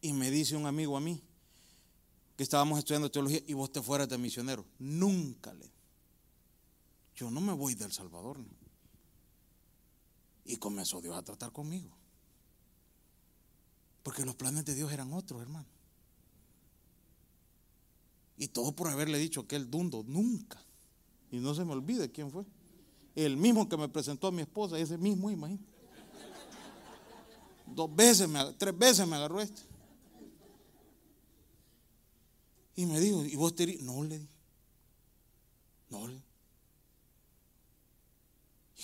Y 0.00 0.12
me 0.12 0.30
dice 0.30 0.56
un 0.56 0.66
amigo 0.66 0.96
a 0.96 1.00
mí, 1.00 1.22
que 2.36 2.42
estábamos 2.42 2.78
estudiando 2.78 3.10
teología, 3.10 3.42
y 3.46 3.52
vos 3.52 3.70
te 3.70 3.82
fueras 3.82 4.08
de 4.08 4.16
misionero. 4.16 4.64
Nunca 4.78 5.52
le. 5.52 5.70
Yo 7.14 7.30
no 7.30 7.40
me 7.40 7.52
voy 7.52 7.74
del 7.74 7.92
Salvador. 7.92 8.38
Y 10.44 10.56
comenzó 10.56 11.00
Dios 11.00 11.16
a 11.16 11.22
tratar 11.22 11.52
conmigo. 11.52 11.90
Porque 14.02 14.24
los 14.24 14.34
planes 14.34 14.64
de 14.64 14.74
Dios 14.74 14.92
eran 14.92 15.12
otros, 15.12 15.40
hermano. 15.40 15.66
Y 18.36 18.48
todo 18.48 18.72
por 18.72 18.88
haberle 18.88 19.18
dicho 19.18 19.40
aquel 19.40 19.70
dundo, 19.70 20.04
nunca. 20.06 20.60
Y 21.30 21.38
no 21.38 21.54
se 21.54 21.64
me 21.64 21.72
olvide 21.72 22.10
quién 22.10 22.30
fue. 22.30 22.44
El 23.14 23.36
mismo 23.36 23.68
que 23.68 23.76
me 23.76 23.88
presentó 23.88 24.26
a 24.26 24.32
mi 24.32 24.42
esposa, 24.42 24.78
ese 24.78 24.98
mismo, 24.98 25.30
imagínate. 25.30 25.64
Dos 27.66 27.94
veces, 27.94 28.28
me, 28.28 28.52
tres 28.54 28.76
veces 28.76 29.06
me 29.06 29.16
agarró 29.16 29.40
este. 29.40 29.62
Y 32.76 32.86
me 32.86 33.00
dijo, 33.00 33.24
¿y 33.24 33.36
vos 33.36 33.54
te 33.54 33.78
No 33.78 34.02
le 34.02 34.18
di. 34.18 34.28
No 35.90 36.08
le. 36.08 36.33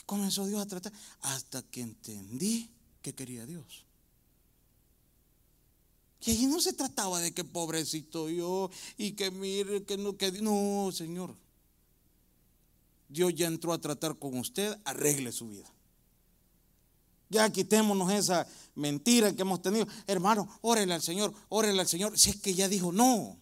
Comenzó 0.06 0.46
Dios 0.46 0.60
a 0.60 0.66
tratar 0.66 0.92
hasta 1.20 1.62
que 1.62 1.82
entendí 1.82 2.70
que 3.02 3.14
quería 3.14 3.46
Dios. 3.46 3.86
Y 6.22 6.32
allí 6.32 6.46
no 6.46 6.60
se 6.60 6.72
trataba 6.72 7.20
de 7.20 7.32
que 7.32 7.44
pobrecito 7.44 8.28
yo 8.28 8.70
y 8.98 9.12
que 9.12 9.30
mire, 9.30 9.84
que 9.84 9.96
no, 9.96 10.16
que 10.16 10.30
no, 10.32 10.90
Señor. 10.92 11.34
Dios 13.08 13.34
ya 13.34 13.46
entró 13.46 13.72
a 13.72 13.80
tratar 13.80 14.18
con 14.18 14.38
usted, 14.38 14.78
arregle 14.84 15.32
su 15.32 15.48
vida. 15.48 15.72
Ya 17.30 17.48
quitémonos 17.50 18.12
esa 18.12 18.46
mentira 18.74 19.34
que 19.34 19.42
hemos 19.42 19.62
tenido. 19.62 19.86
Hermano, 20.06 20.48
órele 20.60 20.94
al 20.94 21.02
Señor, 21.02 21.32
órele 21.48 21.80
al 21.80 21.88
Señor. 21.88 22.18
Si 22.18 22.30
es 22.30 22.36
que 22.36 22.54
ya 22.54 22.68
dijo 22.68 22.92
no. 22.92 23.38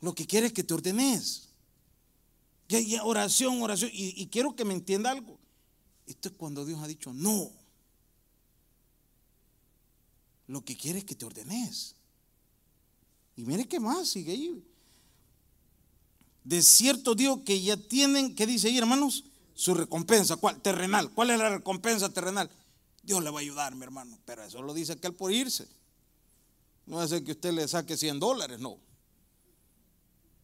Lo 0.00 0.14
que 0.14 0.26
quiere 0.26 0.48
es 0.48 0.52
que 0.52 0.64
te 0.64 0.74
ordenes. 0.74 1.49
Oración, 3.02 3.62
oración. 3.62 3.90
Y, 3.92 4.26
quiero 4.28 4.54
que 4.54 4.64
me 4.64 4.74
entienda 4.74 5.10
algo. 5.10 5.38
Esto 6.06 6.28
es 6.28 6.34
cuando 6.36 6.64
Dios 6.64 6.80
ha 6.82 6.88
dicho 6.88 7.12
no 7.12 7.52
lo 10.50 10.64
que 10.64 10.76
quiere 10.76 10.98
es 10.98 11.04
que 11.04 11.14
te 11.14 11.24
ordenes. 11.24 11.94
Y 13.36 13.44
mire 13.44 13.68
qué 13.68 13.78
más, 13.78 14.08
sigue 14.08 14.32
ahí. 14.32 14.64
De 16.42 16.60
cierto 16.60 17.14
digo 17.14 17.44
que 17.44 17.62
ya 17.62 17.76
tienen, 17.76 18.34
¿qué 18.34 18.46
dice 18.46 18.66
ahí, 18.66 18.76
hermanos? 18.76 19.24
Su 19.54 19.74
recompensa, 19.74 20.36
¿cuál? 20.36 20.60
Terrenal. 20.60 21.12
¿Cuál 21.12 21.30
es 21.30 21.38
la 21.38 21.50
recompensa 21.50 22.12
terrenal? 22.12 22.50
Dios 23.04 23.22
le 23.22 23.30
va 23.30 23.38
a 23.38 23.42
ayudar, 23.42 23.76
mi 23.76 23.84
hermano. 23.84 24.18
Pero 24.24 24.42
eso 24.42 24.60
lo 24.60 24.74
dice 24.74 24.94
aquel 24.94 25.14
por 25.14 25.30
irse. 25.30 25.68
No 26.86 27.06
ser 27.06 27.22
que 27.22 27.32
usted 27.32 27.52
le 27.52 27.68
saque 27.68 27.96
100 27.96 28.18
dólares, 28.18 28.58
no. 28.58 28.76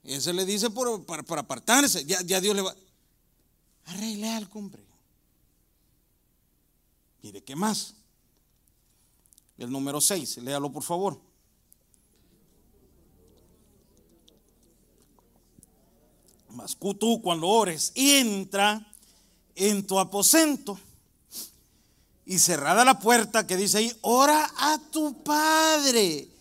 Ese 0.06 0.32
le 0.32 0.44
dice 0.44 0.70
por, 0.70 1.04
para, 1.04 1.40
apartarse. 1.40 2.04
Ya, 2.04 2.40
Dios 2.40 2.54
le 2.54 2.62
va. 2.62 2.74
Arregle 3.86 4.28
algo, 4.30 4.58
hombre. 4.58 4.82
Mire, 7.22 7.42
¿qué 7.42 7.56
más? 7.56 7.94
El 9.58 9.70
número 9.70 10.00
6, 10.00 10.38
léalo 10.38 10.70
por 10.70 10.82
favor. 10.82 11.20
Mas 16.50 16.76
tú 16.98 17.20
cuando 17.20 17.48
ores, 17.48 17.92
entra 17.94 18.86
en 19.54 19.86
tu 19.86 19.98
aposento 19.98 20.78
y 22.24 22.38
cerrada 22.38 22.84
la 22.84 22.98
puerta 22.98 23.46
que 23.46 23.56
dice 23.56 23.78
ahí, 23.78 23.92
ora 24.02 24.50
a 24.56 24.78
tu 24.90 25.22
Padre 25.22 26.35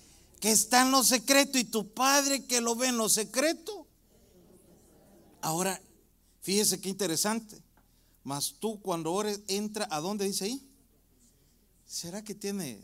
que 0.46 0.52
está 0.52 0.84
en 0.84 0.92
lo 0.92 1.04
secreto 1.04 1.58
y 1.58 1.64
tu 1.64 1.92
Padre 1.92 2.46
que 2.46 2.62
lo 2.62 2.76
ve 2.76 2.90
en 2.90 2.98
lo 2.98 3.10
secreto. 3.10 3.88
Ahora, 5.42 5.82
fíjese 6.44 6.80
qué 6.80 6.88
interesante. 6.88 7.60
Mas 8.24 8.54
tú 8.60 8.80
cuando 8.80 9.12
ores, 9.12 9.42
entra 9.48 9.88
a 9.90 10.00
dónde 10.00 10.26
dice 10.26 10.46
ahí. 10.46 10.70
¿Será 11.88 12.24
que 12.24 12.36
tiene 12.36 12.80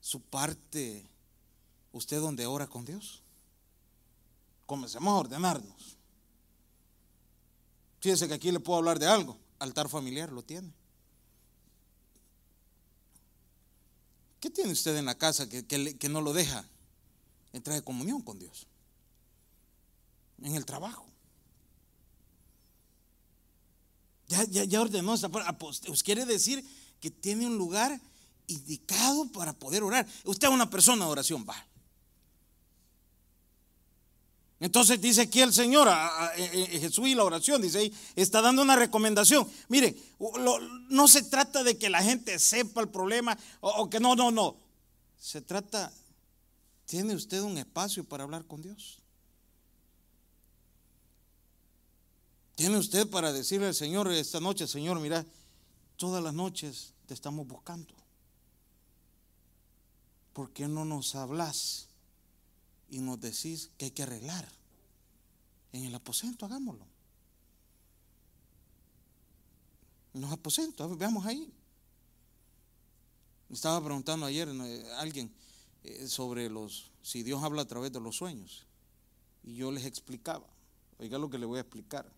su 0.00 0.22
parte 0.22 1.06
usted 1.92 2.18
donde 2.18 2.46
ora 2.46 2.66
con 2.66 2.86
Dios? 2.86 3.20
Comencemos 4.64 5.12
a 5.12 5.16
ordenarnos. 5.16 5.98
Fíjese 8.00 8.28
que 8.28 8.34
aquí 8.34 8.50
le 8.50 8.60
puedo 8.60 8.78
hablar 8.78 8.98
de 8.98 9.08
algo. 9.08 9.36
Altar 9.58 9.90
familiar 9.90 10.32
lo 10.32 10.42
tiene. 10.42 10.72
¿Qué 14.42 14.50
tiene 14.50 14.72
usted 14.72 14.96
en 14.96 15.04
la 15.04 15.16
casa 15.16 15.48
que, 15.48 15.64
que 15.64 16.08
no 16.08 16.20
lo 16.20 16.32
deja 16.32 16.68
entrar 17.52 17.76
en 17.76 17.84
comunión 17.84 18.22
con 18.22 18.40
Dios? 18.40 18.66
En 20.42 20.56
el 20.56 20.66
trabajo. 20.66 21.06
Ya, 24.26 24.42
ya, 24.42 24.64
ya 24.64 24.80
ordenó 24.80 25.14
pues 25.60 26.02
quiere 26.02 26.26
decir 26.26 26.68
que 26.98 27.08
tiene 27.08 27.46
un 27.46 27.56
lugar 27.56 28.00
indicado 28.48 29.30
para 29.30 29.52
poder 29.52 29.84
orar. 29.84 30.08
Usted 30.24 30.48
es 30.48 30.52
una 30.52 30.68
persona 30.68 31.04
de 31.04 31.12
oración, 31.12 31.46
va. 31.48 31.64
Entonces 34.62 35.00
dice 35.00 35.22
aquí 35.22 35.40
el 35.40 35.52
Señor, 35.52 35.88
a, 35.88 36.30
Jesús 36.36 37.08
y 37.08 37.16
la 37.16 37.24
oración, 37.24 37.60
dice 37.60 37.78
ahí, 37.78 37.92
está 38.14 38.40
dando 38.40 38.62
una 38.62 38.76
recomendación. 38.76 39.44
Mire, 39.66 39.96
no 40.88 41.08
se 41.08 41.24
trata 41.24 41.64
de 41.64 41.76
que 41.76 41.90
la 41.90 42.00
gente 42.00 42.38
sepa 42.38 42.80
el 42.80 42.88
problema 42.88 43.36
o, 43.60 43.90
que 43.90 43.98
no, 43.98 44.14
no, 44.14 44.30
no. 44.30 44.54
Se 45.18 45.40
trata, 45.40 45.92
¿tiene 46.86 47.12
usted 47.16 47.40
un 47.40 47.58
espacio 47.58 48.04
para 48.04 48.22
hablar 48.22 48.44
con 48.44 48.62
Dios? 48.62 49.00
¿Tiene 52.54 52.78
usted 52.78 53.10
para 53.10 53.32
decirle 53.32 53.66
al 53.66 53.74
Señor 53.74 54.12
esta 54.12 54.38
noche, 54.38 54.68
Señor, 54.68 55.00
mira, 55.00 55.26
todas 55.96 56.22
las 56.22 56.34
noches 56.34 56.92
te 57.06 57.14
estamos 57.14 57.48
buscando? 57.48 57.92
¿Por 60.32 60.52
qué 60.52 60.68
no 60.68 60.84
nos 60.84 61.16
hablas? 61.16 61.88
Y 62.92 63.00
nos 63.00 63.18
decís 63.18 63.70
que 63.78 63.86
hay 63.86 63.90
que 63.90 64.02
arreglar 64.02 64.46
en 65.72 65.84
el 65.84 65.94
aposento, 65.94 66.44
hagámoslo. 66.44 66.84
En 70.12 70.20
los 70.20 70.30
aposentos, 70.30 70.98
veamos 70.98 71.24
ahí. 71.24 71.50
Estaba 73.48 73.82
preguntando 73.82 74.26
ayer 74.26 74.46
eh, 74.46 74.84
alguien 74.98 75.32
eh, 75.84 76.06
sobre 76.06 76.50
los, 76.50 76.90
si 77.00 77.22
Dios 77.22 77.42
habla 77.42 77.62
a 77.62 77.66
través 77.66 77.90
de 77.92 78.00
los 78.00 78.16
sueños. 78.16 78.66
Y 79.42 79.54
yo 79.54 79.72
les 79.72 79.86
explicaba, 79.86 80.46
oiga 80.98 81.16
lo 81.16 81.30
que 81.30 81.38
le 81.38 81.46
voy 81.46 81.56
a 81.56 81.62
explicar. 81.62 82.12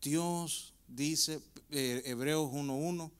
Dios 0.00 0.72
dice, 0.86 1.40
eh, 1.70 2.00
Hebreos 2.06 2.48
1.1, 2.52 3.10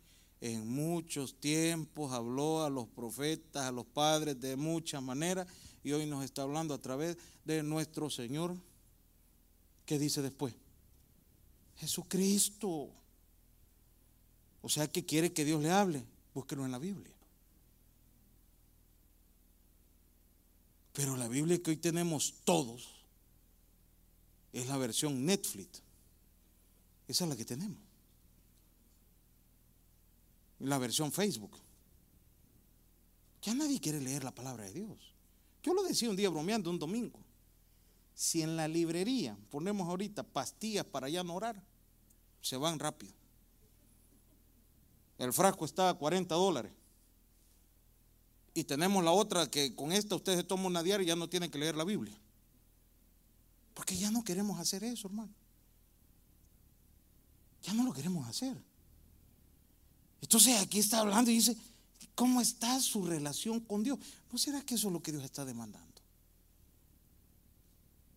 en 0.40 0.68
muchos 0.68 1.34
tiempos 1.40 2.12
habló 2.12 2.62
a 2.62 2.70
los 2.70 2.86
profetas, 2.86 3.64
a 3.64 3.72
los 3.72 3.86
padres 3.86 4.40
de 4.40 4.54
muchas 4.54 5.02
maneras 5.02 5.48
y 5.84 5.92
hoy 5.92 6.06
nos 6.06 6.24
está 6.24 6.42
hablando 6.42 6.74
a 6.74 6.80
través 6.80 7.16
de 7.44 7.62
nuestro 7.62 8.10
Señor. 8.10 8.56
¿Qué 9.86 9.98
dice 9.98 10.22
después? 10.22 10.54
Jesucristo. 11.76 12.88
O 14.62 14.68
sea 14.68 14.88
que 14.88 15.04
quiere 15.04 15.32
que 15.32 15.44
Dios 15.44 15.62
le 15.62 15.70
hable, 15.70 16.04
búsquelo 16.32 16.64
en 16.64 16.72
la 16.72 16.78
Biblia. 16.78 17.14
Pero 20.94 21.16
la 21.16 21.28
Biblia 21.28 21.62
que 21.62 21.70
hoy 21.70 21.76
tenemos 21.76 22.34
todos 22.44 22.88
es 24.52 24.66
la 24.66 24.78
versión 24.78 25.24
Netflix. 25.24 25.82
Esa 27.06 27.24
es 27.24 27.30
la 27.30 27.36
que 27.36 27.44
tenemos 27.44 27.84
la 30.60 30.78
versión 30.78 31.12
Facebook. 31.12 31.58
Ya 33.42 33.54
nadie 33.54 33.80
quiere 33.80 34.00
leer 34.00 34.24
la 34.24 34.34
palabra 34.34 34.64
de 34.64 34.72
Dios. 34.72 35.13
Yo 35.64 35.72
lo 35.72 35.82
decía 35.82 36.10
un 36.10 36.16
día 36.16 36.28
bromeando, 36.28 36.70
un 36.70 36.78
domingo. 36.78 37.18
Si 38.14 38.42
en 38.42 38.54
la 38.54 38.68
librería 38.68 39.36
ponemos 39.50 39.88
ahorita 39.88 40.22
pastillas 40.22 40.84
para 40.84 41.08
ya 41.08 41.24
no 41.24 41.34
orar, 41.34 41.60
se 42.42 42.56
van 42.56 42.78
rápido. 42.78 43.14
El 45.18 45.32
frasco 45.32 45.64
está 45.64 45.88
a 45.88 45.94
40 45.94 46.34
dólares. 46.34 46.72
Y 48.52 48.64
tenemos 48.64 49.02
la 49.02 49.10
otra 49.10 49.50
que 49.50 49.74
con 49.74 49.90
esta 49.90 50.14
usted 50.14 50.36
se 50.36 50.44
toma 50.44 50.66
una 50.66 50.82
diaria 50.82 51.04
y 51.04 51.08
ya 51.08 51.16
no 51.16 51.28
tiene 51.28 51.50
que 51.50 51.58
leer 51.58 51.76
la 51.76 51.84
Biblia. 51.84 52.16
Porque 53.72 53.96
ya 53.96 54.10
no 54.10 54.22
queremos 54.22 54.60
hacer 54.60 54.84
eso, 54.84 55.08
hermano. 55.08 55.32
Ya 57.62 57.72
no 57.72 57.84
lo 57.84 57.92
queremos 57.92 58.28
hacer. 58.28 58.56
Entonces 60.20 60.60
aquí 60.60 60.78
está 60.78 61.00
hablando 61.00 61.30
y 61.30 61.34
dice, 61.34 61.56
¿cómo 62.14 62.40
está 62.40 62.80
su 62.80 63.04
relación 63.04 63.60
con 63.60 63.82
Dios? 63.82 63.98
¿No 64.32 64.38
será 64.38 64.62
que 64.62 64.74
eso 64.74 64.88
es 64.88 64.92
lo 64.92 65.02
que 65.02 65.12
Dios 65.12 65.24
está 65.24 65.44
demandando? 65.44 65.88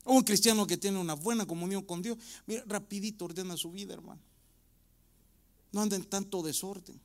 Un 0.06 0.24
cristiano 0.24 0.66
que 0.66 0.78
tiene 0.78 1.00
una 1.00 1.16
buena 1.16 1.46
comunión 1.46 1.84
con 1.84 2.02
Dios, 2.02 2.18
mira, 2.46 2.64
rapidito 2.66 3.26
ordena 3.26 3.58
su 3.58 3.72
vida, 3.72 3.94
hermano. 3.94 4.22
No 5.72 5.82
anda 5.82 5.98
en 5.98 6.06
tanto 6.06 6.42
desorden. 6.42 7.00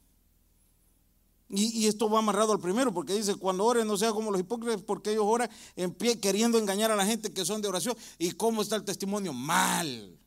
Y, 1.54 1.86
esto 1.86 2.08
va 2.08 2.20
amarrado 2.20 2.52
al 2.52 2.60
primero, 2.60 2.94
porque 2.94 3.12
dice, 3.12 3.34
cuando 3.34 3.66
oren 3.66 3.86
no 3.86 3.98
sea 3.98 4.12
como 4.12 4.30
los 4.30 4.40
hipócritas, 4.40 4.80
porque 4.82 5.10
ellos 5.10 5.24
oran 5.26 5.50
en 5.76 5.92
pie 5.92 6.18
queriendo 6.18 6.58
engañar 6.58 6.90
a 6.90 6.96
la 6.96 7.04
gente 7.04 7.30
que 7.30 7.44
son 7.44 7.60
de 7.60 7.68
oración. 7.68 7.94
¿Y 8.18 8.30
cómo 8.32 8.62
está 8.62 8.76
el 8.76 8.84
testimonio? 8.84 9.34
Mal. 9.34 10.18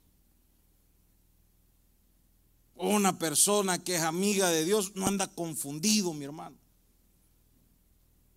Una 2.75 3.17
persona 3.17 3.81
que 3.83 3.95
es 3.95 4.01
amiga 4.01 4.49
de 4.49 4.65
Dios 4.65 4.95
no 4.95 5.07
anda 5.07 5.27
confundido, 5.27 6.13
mi 6.13 6.25
hermano. 6.25 6.57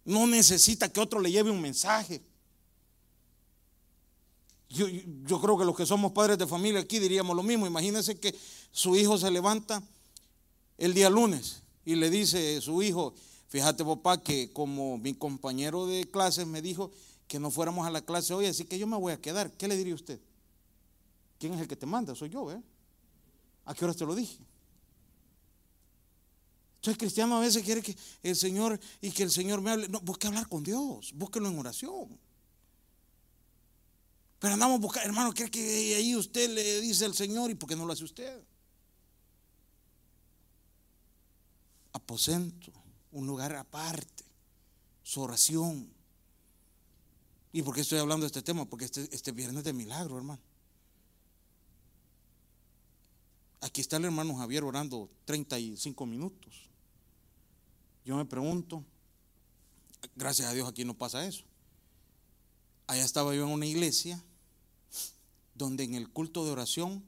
No 0.05 0.27
necesita 0.27 0.91
que 0.93 1.01
otro 1.01 1.21
le 1.21 1.31
lleve 1.31 1.51
un 1.51 1.61
mensaje. 1.61 2.23
Yo, 4.71 4.87
yo, 4.89 5.41
creo 5.41 5.59
que 5.59 5.65
los 5.65 5.77
que 5.77 5.87
somos 5.87 6.13
padres 6.13 6.39
de 6.39 6.47
familia 6.47 6.81
aquí 6.81 6.99
diríamos 6.99 7.35
lo 7.35 7.43
mismo. 7.43 7.67
Imagínense 7.67 8.19
que 8.19 8.35
su 8.71 8.97
hijo 8.97 9.19
se 9.19 9.31
levanta 9.31 9.83
el 10.77 10.95
día 10.95 11.11
lunes 11.11 11.63
y 11.85 11.97
le 11.97 12.09
dice 12.09 12.59
a 12.59 12.61
su 12.61 12.83
hijo, 12.83 13.15
fíjate 13.49 13.85
papá 13.85 14.23
que 14.23 14.53
como 14.53 14.99
mi 14.99 15.15
compañero 15.15 15.87
de 15.87 16.09
clases 16.09 16.47
me 16.47 16.63
dijo 16.63 16.93
que 17.27 17.41
no 17.41 17.51
fuéramos 17.51 17.87
a 17.87 17.91
la 17.91 18.03
clase 18.03 18.35
hoy, 18.35 18.47
así 18.47 18.65
que 18.65 18.79
yo 18.79 18.87
me 18.87 18.97
voy 18.97 19.13
a 19.13 19.21
quedar. 19.21 19.51
¿Qué 19.53 19.67
le 19.67 19.77
diría 19.77 19.95
usted? 19.95 20.21
¿Quién 21.39 21.55
es 21.55 21.61
el 21.61 21.69
que 21.69 21.77
te 21.77 21.87
manda? 21.87 22.15
Soy 22.15 22.31
yo, 22.31 22.51
¿eh? 22.53 22.63
¿A 23.69 23.75
qué 23.75 23.85
hora 23.85 23.93
te 23.93 24.07
lo 24.07 24.15
dije? 24.15 24.39
Entonces 26.77 26.97
cristiano 26.97 27.37
a 27.37 27.41
veces 27.41 27.63
quiere 27.63 27.83
que 27.83 27.95
el 28.23 28.35
Señor 28.35 28.81
y 29.03 29.11
que 29.11 29.25
el 29.25 29.31
Señor 29.31 29.61
me 29.61 29.71
hable. 29.71 29.89
No, 29.89 30.01
busque 30.01 30.27
hablar 30.27 30.49
con 30.49 30.63
Dios, 30.63 31.13
búsquelo 31.15 31.51
en 31.51 31.59
oración. 31.59 32.19
Pero 34.39 34.55
andamos 34.55 34.81
buscando, 34.81 35.11
hermano, 35.11 35.35
¿cree 35.35 35.51
que 35.51 35.97
ahí 35.97 36.17
usted 36.17 36.49
le 36.49 36.81
dice 36.81 37.05
al 37.05 37.15
Señor 37.15 37.51
y 37.51 37.57
por 37.57 37.69
qué 37.69 37.77
no 37.77 37.85
lo 37.85 37.93
hace 37.93 38.05
usted? 38.05 38.43
Aposento, 41.93 42.73
un 43.13 43.27
lugar 43.27 43.55
aparte, 43.55 44.25
su 45.03 45.21
oración. 45.21 45.93
¿Y 47.53 47.61
por 47.61 47.75
qué 47.75 47.83
estoy 47.83 47.99
hablando 47.99 48.23
de 48.23 48.29
este 48.29 48.41
tema? 48.41 48.65
Porque 48.65 48.87
este, 48.87 49.15
este 49.15 49.33
viernes 49.33 49.63
de 49.63 49.75
milagro, 49.75 50.17
hermano. 50.17 50.48
Aquí 53.61 53.81
está 53.81 53.97
el 53.97 54.05
hermano 54.05 54.37
Javier 54.37 54.63
orando 54.63 55.11
35 55.25 56.07
minutos. 56.07 56.69
Yo 58.05 58.17
me 58.17 58.25
pregunto, 58.25 58.85
gracias 60.15 60.49
a 60.49 60.55
Dios 60.55 60.69
aquí 60.69 60.85
no 60.85 60.95
pasa 60.95 61.27
eso. 61.27 61.45
Allá 62.87 63.05
estaba 63.05 63.35
yo 63.35 63.45
en 63.45 63.53
una 63.53 63.67
iglesia 63.67 64.23
donde 65.55 65.85
en 65.85 65.95
el 65.95 66.09
culto 66.09 66.45
de 66.45 66.53
oración 66.53 67.05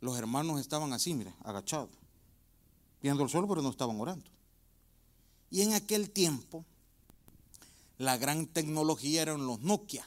los 0.00 0.18
hermanos 0.18 0.60
estaban 0.60 0.92
así, 0.92 1.14
mire, 1.14 1.32
agachados, 1.42 1.90
viendo 3.00 3.24
el 3.24 3.30
suelo, 3.30 3.48
pero 3.48 3.62
no 3.62 3.70
estaban 3.70 3.98
orando. 3.98 4.30
Y 5.50 5.62
en 5.62 5.72
aquel 5.72 6.10
tiempo, 6.10 6.64
la 7.98 8.18
gran 8.18 8.46
tecnología 8.46 9.22
eran 9.22 9.46
los 9.46 9.60
Nokia, 9.60 10.06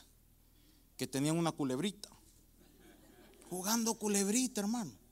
que 0.96 1.08
tenían 1.08 1.38
una 1.38 1.52
culebrita. 1.52 2.10
Jugando 3.50 3.96
culebrita, 3.96 4.62
hermano 4.62 5.05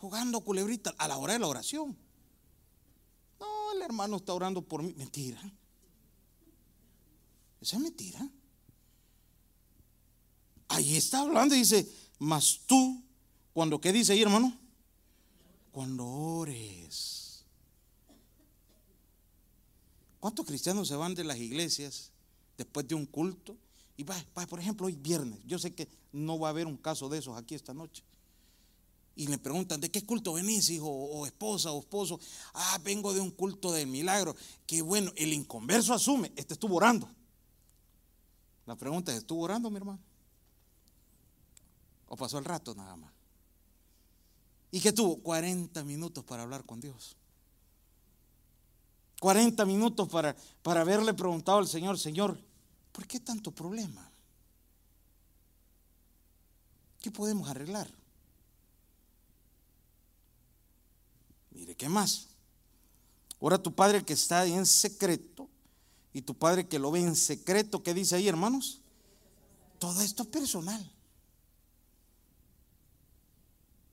jugando 0.00 0.40
culebrita 0.40 0.94
a 0.96 1.06
la 1.06 1.18
hora 1.18 1.34
de 1.34 1.38
la 1.38 1.46
oración. 1.46 1.96
No, 3.38 3.72
el 3.74 3.82
hermano 3.82 4.16
está 4.16 4.32
orando 4.32 4.62
por 4.62 4.82
mí. 4.82 4.94
Mentira. 4.96 5.40
Esa 7.60 7.76
es 7.76 7.82
mentira. 7.82 8.26
Ahí 10.68 10.96
está 10.96 11.20
hablando 11.20 11.54
y 11.54 11.58
dice, 11.58 11.86
mas 12.18 12.60
tú, 12.66 13.02
cuando, 13.52 13.80
¿qué 13.80 13.92
dice 13.92 14.12
ahí, 14.12 14.22
hermano? 14.22 14.56
Cuando 15.70 16.06
ores. 16.06 17.44
¿Cuántos 20.18 20.46
cristianos 20.46 20.88
se 20.88 20.96
van 20.96 21.14
de 21.14 21.24
las 21.24 21.38
iglesias 21.38 22.10
después 22.56 22.88
de 22.88 22.94
un 22.94 23.04
culto? 23.04 23.56
Y 23.96 24.04
va, 24.04 24.16
va, 24.36 24.46
por 24.46 24.60
ejemplo, 24.60 24.86
hoy 24.86 24.96
viernes. 24.96 25.40
Yo 25.44 25.58
sé 25.58 25.74
que 25.74 25.88
no 26.12 26.38
va 26.38 26.48
a 26.48 26.50
haber 26.50 26.66
un 26.66 26.76
caso 26.78 27.08
de 27.10 27.18
esos 27.18 27.36
aquí 27.36 27.54
esta 27.54 27.74
noche 27.74 28.02
y 29.20 29.26
le 29.26 29.36
preguntan, 29.36 29.82
¿de 29.82 29.90
qué 29.90 30.02
culto 30.06 30.32
venís, 30.32 30.70
hijo 30.70 30.88
o 30.88 31.26
esposa 31.26 31.70
o 31.72 31.80
esposo? 31.80 32.18
Ah, 32.54 32.78
vengo 32.82 33.12
de 33.12 33.20
un 33.20 33.30
culto 33.30 33.70
del 33.70 33.86
milagro. 33.86 34.34
Que 34.66 34.80
bueno, 34.80 35.12
el 35.14 35.34
inconverso 35.34 35.92
asume, 35.92 36.32
este 36.36 36.54
estuvo 36.54 36.76
orando. 36.76 37.06
La 38.64 38.76
pregunta 38.76 39.12
es, 39.12 39.18
¿estuvo 39.18 39.42
orando, 39.42 39.68
mi 39.68 39.76
hermano? 39.76 40.00
pasó 42.16 42.38
el 42.38 42.46
rato 42.46 42.74
nada 42.74 42.96
más. 42.96 43.12
¿Y 44.70 44.80
que 44.80 44.90
tuvo? 44.90 45.18
40 45.18 45.84
minutos 45.84 46.24
para 46.24 46.44
hablar 46.44 46.64
con 46.64 46.80
Dios. 46.80 47.14
40 49.20 49.66
minutos 49.66 50.08
para, 50.08 50.34
para 50.62 50.80
haberle 50.80 51.12
preguntado 51.12 51.58
al 51.58 51.68
Señor, 51.68 51.98
Señor, 51.98 52.42
¿por 52.90 53.06
qué 53.06 53.20
tanto 53.20 53.50
problema? 53.50 54.10
¿Qué 57.02 57.10
podemos 57.10 57.50
arreglar? 57.50 58.00
Mire, 61.50 61.74
¿qué 61.74 61.88
más? 61.88 62.28
Ahora 63.40 63.62
tu 63.62 63.74
padre 63.74 64.04
que 64.04 64.12
está 64.12 64.46
en 64.46 64.66
secreto 64.66 65.48
y 66.12 66.22
tu 66.22 66.34
padre 66.34 66.68
que 66.68 66.78
lo 66.78 66.90
ve 66.90 67.00
en 67.00 67.16
secreto, 67.16 67.82
¿qué 67.82 67.94
dice 67.94 68.16
ahí, 68.16 68.28
hermanos? 68.28 68.80
Todo 69.78 70.00
esto 70.02 70.24
es 70.24 70.28
personal. 70.28 70.92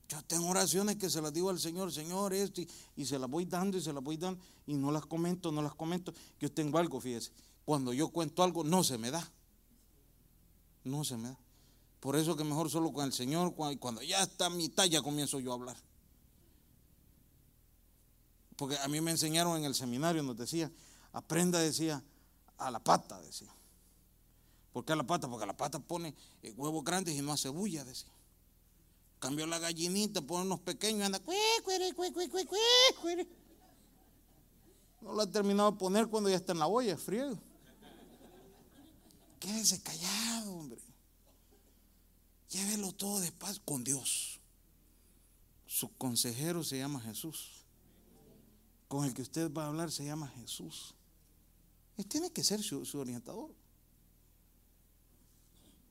Yo 0.08 0.22
tengo 0.22 0.48
oraciones 0.48 0.96
que 0.96 1.10
se 1.10 1.20
las 1.20 1.32
digo 1.32 1.50
al 1.50 1.58
Señor, 1.58 1.92
Señor, 1.92 2.32
esto, 2.32 2.62
y, 2.96 3.04
se 3.04 3.18
las 3.18 3.28
voy 3.28 3.44
dando 3.44 3.76
y 3.76 3.82
se 3.82 3.92
las 3.92 4.02
voy 4.02 4.16
dando, 4.16 4.40
y 4.66 4.74
no 4.74 4.90
las 4.90 5.04
comento, 5.04 5.52
no 5.52 5.60
las 5.62 5.74
comento. 5.74 6.14
Yo 6.40 6.50
tengo 6.50 6.78
algo, 6.78 7.00
fíjese, 7.00 7.30
cuando 7.64 7.92
yo 7.92 8.08
cuento 8.08 8.42
algo, 8.42 8.64
no 8.64 8.82
se 8.84 8.96
me 8.96 9.10
da. 9.10 9.30
No 10.84 11.04
se 11.04 11.16
me 11.16 11.28
da. 11.28 11.38
Por 12.00 12.16
eso 12.16 12.36
que 12.36 12.44
mejor 12.44 12.70
solo 12.70 12.92
con 12.92 13.04
el 13.04 13.12
Señor, 13.12 13.54
cuando 13.54 14.02
ya 14.02 14.22
está 14.22 14.48
mi 14.48 14.68
talla, 14.70 15.02
comienzo 15.02 15.40
yo 15.40 15.52
a 15.52 15.54
hablar. 15.54 15.76
Porque 18.58 18.76
a 18.76 18.88
mí 18.88 19.00
me 19.00 19.12
enseñaron 19.12 19.56
en 19.56 19.64
el 19.64 19.74
seminario, 19.76 20.20
nos 20.24 20.36
decía, 20.36 20.68
aprenda, 21.12 21.60
decía, 21.60 22.02
a 22.58 22.72
la 22.72 22.80
pata, 22.80 23.20
decía. 23.20 23.54
¿Por 24.72 24.84
qué 24.84 24.94
a 24.94 24.96
la 24.96 25.04
pata? 25.04 25.28
Porque 25.28 25.46
la 25.46 25.56
pata 25.56 25.78
pone 25.78 26.12
eh, 26.42 26.52
huevos 26.56 26.82
grandes 26.82 27.14
y 27.14 27.22
no 27.22 27.32
hace 27.32 27.50
bulla, 27.50 27.84
decía. 27.84 28.10
Cambió 29.20 29.46
la 29.46 29.60
gallinita, 29.60 30.22
pone 30.22 30.44
unos 30.44 30.58
pequeños 30.58 31.06
anda. 31.06 31.20
No 35.02 35.12
lo 35.12 35.22
ha 35.22 35.30
terminado 35.30 35.70
de 35.70 35.78
poner 35.78 36.08
cuando 36.08 36.28
ya 36.28 36.34
está 36.34 36.50
en 36.50 36.58
la 36.58 36.66
olla, 36.66 36.96
frío. 36.96 37.38
Quédese 39.38 39.80
callado, 39.80 40.52
hombre. 40.52 40.80
Llévelo 42.50 42.90
todo 42.90 43.20
de 43.20 43.30
paz 43.30 43.60
con 43.64 43.84
Dios. 43.84 44.40
Su 45.64 45.96
consejero 45.96 46.64
se 46.64 46.78
llama 46.78 47.00
Jesús. 47.00 47.57
Con 48.88 49.04
el 49.04 49.12
que 49.12 49.22
usted 49.22 49.52
va 49.52 49.64
a 49.64 49.68
hablar 49.68 49.92
se 49.92 50.04
llama 50.04 50.28
Jesús. 50.40 50.94
Él 51.98 52.06
tiene 52.06 52.30
que 52.30 52.42
ser 52.42 52.62
su, 52.62 52.82
orientador. 52.98 53.50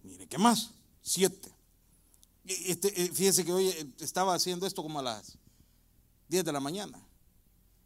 Mire, 0.04 0.28
¿qué 0.28 0.38
más? 0.38 0.72
Siete. 1.02 1.54
Este, 2.46 3.04
eh, 3.04 3.12
fíjese 3.14 3.46
que 3.46 3.52
hoy 3.52 3.68
eh, 3.68 3.94
estaba 4.00 4.34
haciendo 4.34 4.66
esto 4.66 4.82
como 4.82 5.00
a 5.00 5.04
las 5.04 5.38
10 6.30 6.46
de 6.46 6.52
la 6.52 6.62
mañana. 6.62 7.00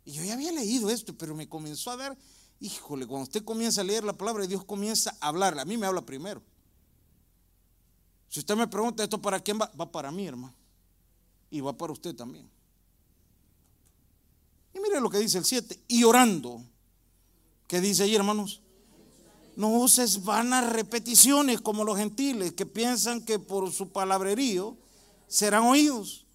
Y 0.06 0.14
yo 0.14 0.24
ya 0.24 0.34
había 0.34 0.52
leído 0.52 0.90
esto, 0.90 1.18
pero 1.18 1.36
me 1.36 1.50
comenzó 1.50 1.92
a 1.92 1.98
dar, 1.98 2.18
híjole, 2.60 3.08
cuando 3.08 3.24
usted 3.24 3.44
comienza 3.44 3.82
a 3.82 3.84
leer 3.84 4.04
la 4.04 4.14
palabra, 4.14 4.46
Dios 4.46 4.64
comienza 4.64 5.16
a 5.20 5.28
hablar. 5.28 5.60
A 5.60 5.66
mí 5.66 5.78
me 5.78 5.88
habla 5.88 6.02
primero. 6.02 6.42
Si 8.30 8.40
usted 8.40 8.56
me 8.56 8.68
pregunta 8.68 9.04
esto 9.04 9.22
para 9.22 9.40
quién 9.40 9.60
va, 9.60 9.72
va 9.80 9.92
para 9.92 10.12
mí, 10.12 10.26
hermano. 10.28 10.54
Y 11.50 11.60
va 11.60 11.76
para 11.76 11.92
usted 11.92 12.16
también. 12.16 12.50
Y 14.74 14.80
mire 14.80 15.00
lo 15.00 15.10
que 15.10 15.20
dice 15.20 15.38
el 15.38 15.46
7. 15.46 15.80
Y 15.88 16.04
orando. 16.04 16.64
¿Qué 17.68 17.80
dice 17.80 18.04
ahí, 18.04 18.16
hermanos? 18.16 18.62
No 19.56 19.70
uses 19.70 20.24
vanas 20.24 20.72
repeticiones 20.72 21.62
como 21.62 21.84
los 21.84 21.98
gentiles 21.98 22.54
que 22.54 22.66
piensan 22.66 23.22
que 23.22 23.38
por 23.38 23.72
su 23.72 23.90
palabrerío 23.90 24.78
serán 25.28 25.64
oídos. 25.64 26.26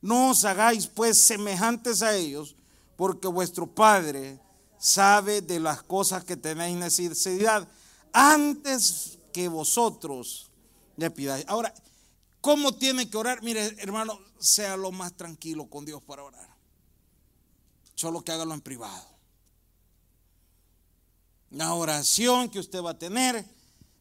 No 0.00 0.30
os 0.30 0.44
hagáis 0.44 0.86
pues 0.86 1.18
semejantes 1.18 2.02
a 2.02 2.14
ellos, 2.14 2.54
porque 2.96 3.28
vuestro 3.28 3.66
Padre 3.66 4.38
sabe 4.78 5.40
de 5.40 5.58
las 5.58 5.82
cosas 5.82 6.24
que 6.24 6.36
tenéis 6.36 6.76
necesidad 6.76 7.66
antes 8.12 9.18
que 9.32 9.48
vosotros 9.48 10.50
le 10.96 11.10
pidáis. 11.10 11.44
Ahora, 11.48 11.74
¿cómo 12.40 12.74
tiene 12.74 13.10
que 13.10 13.16
orar? 13.16 13.42
Mire, 13.42 13.74
hermano, 13.78 14.18
sea 14.38 14.76
lo 14.76 14.92
más 14.92 15.12
tranquilo 15.14 15.68
con 15.68 15.84
Dios 15.84 16.02
para 16.02 16.22
orar. 16.22 16.55
Solo 17.96 18.22
que 18.22 18.30
hágalo 18.30 18.54
en 18.54 18.60
privado. 18.60 19.08
La 21.50 21.72
oración 21.72 22.50
que 22.50 22.58
usted 22.58 22.82
va 22.82 22.90
a 22.90 22.98
tener, 22.98 23.44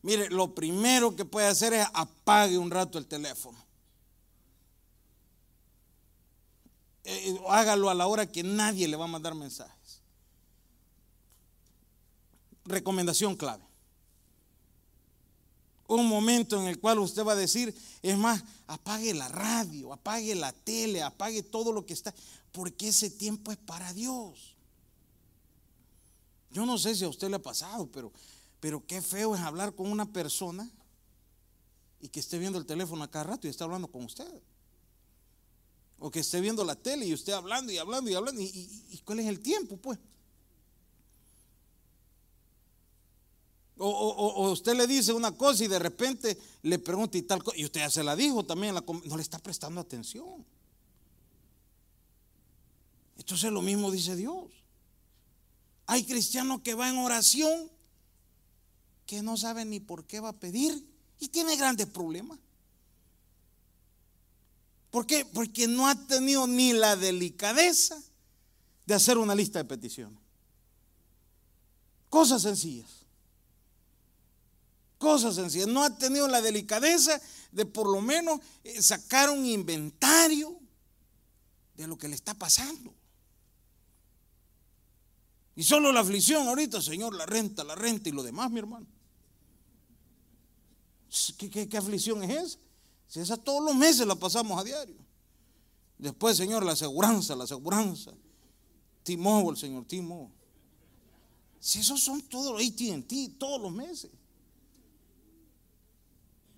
mire, 0.02 0.30
lo 0.30 0.54
primero 0.54 1.16
que 1.16 1.24
puede 1.26 1.48
hacer 1.48 1.74
es 1.74 1.88
apague 1.94 2.58
un 2.58 2.70
rato 2.70 2.98
el 2.98 3.08
teléfono. 3.08 3.58
Eh, 7.06 7.30
eh, 7.30 7.40
hágalo 7.48 7.90
a 7.90 7.94
la 7.94 8.08
hora 8.08 8.26
que 8.26 8.44
nadie 8.44 8.88
le 8.88 8.98
va 8.98 9.06
a 9.06 9.08
mandar 9.08 9.34
mensajes. 9.34 10.02
Recomendación 12.66 13.36
clave. 13.36 13.64
Un 15.88 16.08
momento 16.08 16.60
en 16.60 16.68
el 16.68 16.80
cual 16.80 17.00
usted 17.00 17.24
va 17.24 17.34
a 17.34 17.36
decir, 17.36 17.76
es 18.02 18.18
más, 18.18 18.44
apague 18.68 19.14
la 19.14 19.28
radio, 19.28 19.94
apague 19.94 20.34
la 20.34 20.52
tele, 20.52 21.04
apague 21.04 21.44
todo 21.44 21.72
lo 21.72 21.86
que 21.86 21.94
está, 21.94 22.14
porque 22.52 22.88
ese 22.88 23.10
tiempo 23.10 23.52
es 23.52 23.58
para 23.58 23.94
Dios. 23.94 24.56
Yo 26.52 26.66
no 26.66 26.78
sé 26.78 26.96
si 26.96 27.04
a 27.04 27.10
usted 27.10 27.30
le 27.30 27.36
ha 27.36 27.42
pasado, 27.42 27.88
pero, 27.92 28.12
pero 28.60 28.86
qué 28.88 29.02
feo 29.02 29.36
es 29.36 29.42
hablar 29.42 29.76
con 29.76 29.92
una 29.92 30.06
persona 30.06 30.70
y 32.00 32.08
que 32.08 32.20
esté 32.20 32.40
viendo 32.40 32.58
el 32.58 32.66
teléfono 32.66 33.04
a 33.04 33.12
cada 33.12 33.26
rato 33.26 33.48
y 33.48 33.50
está 33.50 33.66
hablando 33.66 33.88
con 33.88 34.06
usted. 34.06 34.42
O 36.00 36.12
que 36.12 36.20
esté 36.20 36.40
viendo 36.40 36.64
la 36.64 36.76
tele 36.76 37.06
y 37.06 37.14
usted 37.14 37.34
hablando 37.34 37.72
y 37.72 37.78
hablando 37.78 38.10
y 38.10 38.16
hablando. 38.16 38.42
¿Y, 38.42 39.02
cuál 39.04 39.20
es 39.20 39.28
el 39.28 39.40
tiempo, 39.40 39.78
pues? 39.78 40.00
O, 43.78 44.52
usted 44.52 44.74
le 44.76 44.88
dice 44.88 45.12
una 45.12 45.34
cosa 45.34 45.66
y 45.66 45.68
de 45.68 45.80
repente 45.80 46.38
le 46.62 46.80
pregunta 46.80 47.18
y 47.18 47.24
tal 47.24 47.44
cosa. 47.44 47.58
Y 47.58 47.66
usted 47.66 47.82
ya 47.82 47.90
se 47.90 48.04
la 48.04 48.16
dijo 48.16 48.46
también, 48.46 48.74
no 48.74 49.16
le 49.18 49.22
está 49.22 49.40
prestando 49.40 49.82
atención. 49.82 50.46
Entonces 53.18 53.52
lo 53.52 53.62
mismo 53.62 53.92
dice 53.92 54.16
Dios. 54.16 54.52
Hay 55.88 56.06
cristianos 56.06 56.62
que 56.62 56.74
van 56.74 56.96
en 56.96 57.02
oración 57.02 57.70
que 59.06 59.22
no 59.22 59.38
saben 59.38 59.70
ni 59.70 59.80
por 59.80 60.06
qué 60.06 60.20
va 60.20 60.30
a 60.30 60.40
pedir 60.40 60.86
y 61.20 61.28
tiene 61.28 61.56
grandes 61.56 61.88
problemas. 61.88 62.40
¿Por 64.90 65.06
qué? 65.06 65.26
Porque 65.26 65.68
no 65.68 65.88
ha 65.88 66.08
tenido 66.08 66.48
ni 66.48 66.74
la 66.74 66.96
delicadeza 66.96 68.02
de 68.86 68.94
hacer 68.94 69.18
una 69.18 69.36
lista 69.36 69.60
de 69.60 69.66
peticiones. 69.66 70.20
Cosas 72.10 72.42
sencillas. 72.42 73.05
Cosas 74.98 75.36
sencillas. 75.36 75.68
No 75.68 75.84
ha 75.84 75.98
tenido 75.98 76.28
la 76.28 76.42
delicadeza 76.42 77.22
de 77.52 77.66
por 77.66 77.88
lo 77.88 78.02
menos 78.02 78.40
eh, 78.64 78.82
sacar 78.82 79.30
un 79.30 79.46
inventario 79.46 80.60
de 81.76 81.88
lo 81.88 81.98
que 81.98 82.08
le 82.08 82.16
está 82.16 82.34
pasando. 82.34 82.94
Y 85.56 85.64
solo 85.64 85.92
la 85.92 86.02
aflicción 86.02 86.48
ahorita, 86.48 86.82
Señor, 86.82 87.16
la 87.16 87.26
renta, 87.26 87.64
la 87.64 87.76
renta 87.76 88.10
y 88.10 88.12
lo 88.12 88.24
demás, 88.24 88.52
mi 88.52 88.60
hermano. 88.60 88.88
¿Qué, 91.38 91.78
aflicción 91.78 92.24
es 92.24 92.44
esa? 92.44 92.60
Si 93.08 93.20
esa 93.22 93.38
todos 93.38 93.64
los 93.64 93.76
meses 93.76 94.06
la 94.06 94.16
pasamos 94.16 94.60
a 94.60 94.64
diario. 94.64 94.98
Después, 95.98 96.36
Señor, 96.36 96.66
la 96.66 96.74
aseguranza, 96.74 97.36
la 97.36 97.46
aseguranza. 97.46 98.12
el 99.08 99.58
Señor, 99.58 99.86
Timo. 99.86 100.32
Si 101.60 101.80
esos 101.80 102.02
son 102.02 102.22
todos 102.24 102.62
ATT, 102.62 103.38
todos 103.38 103.62
los 103.62 103.72
meses. 103.72 104.12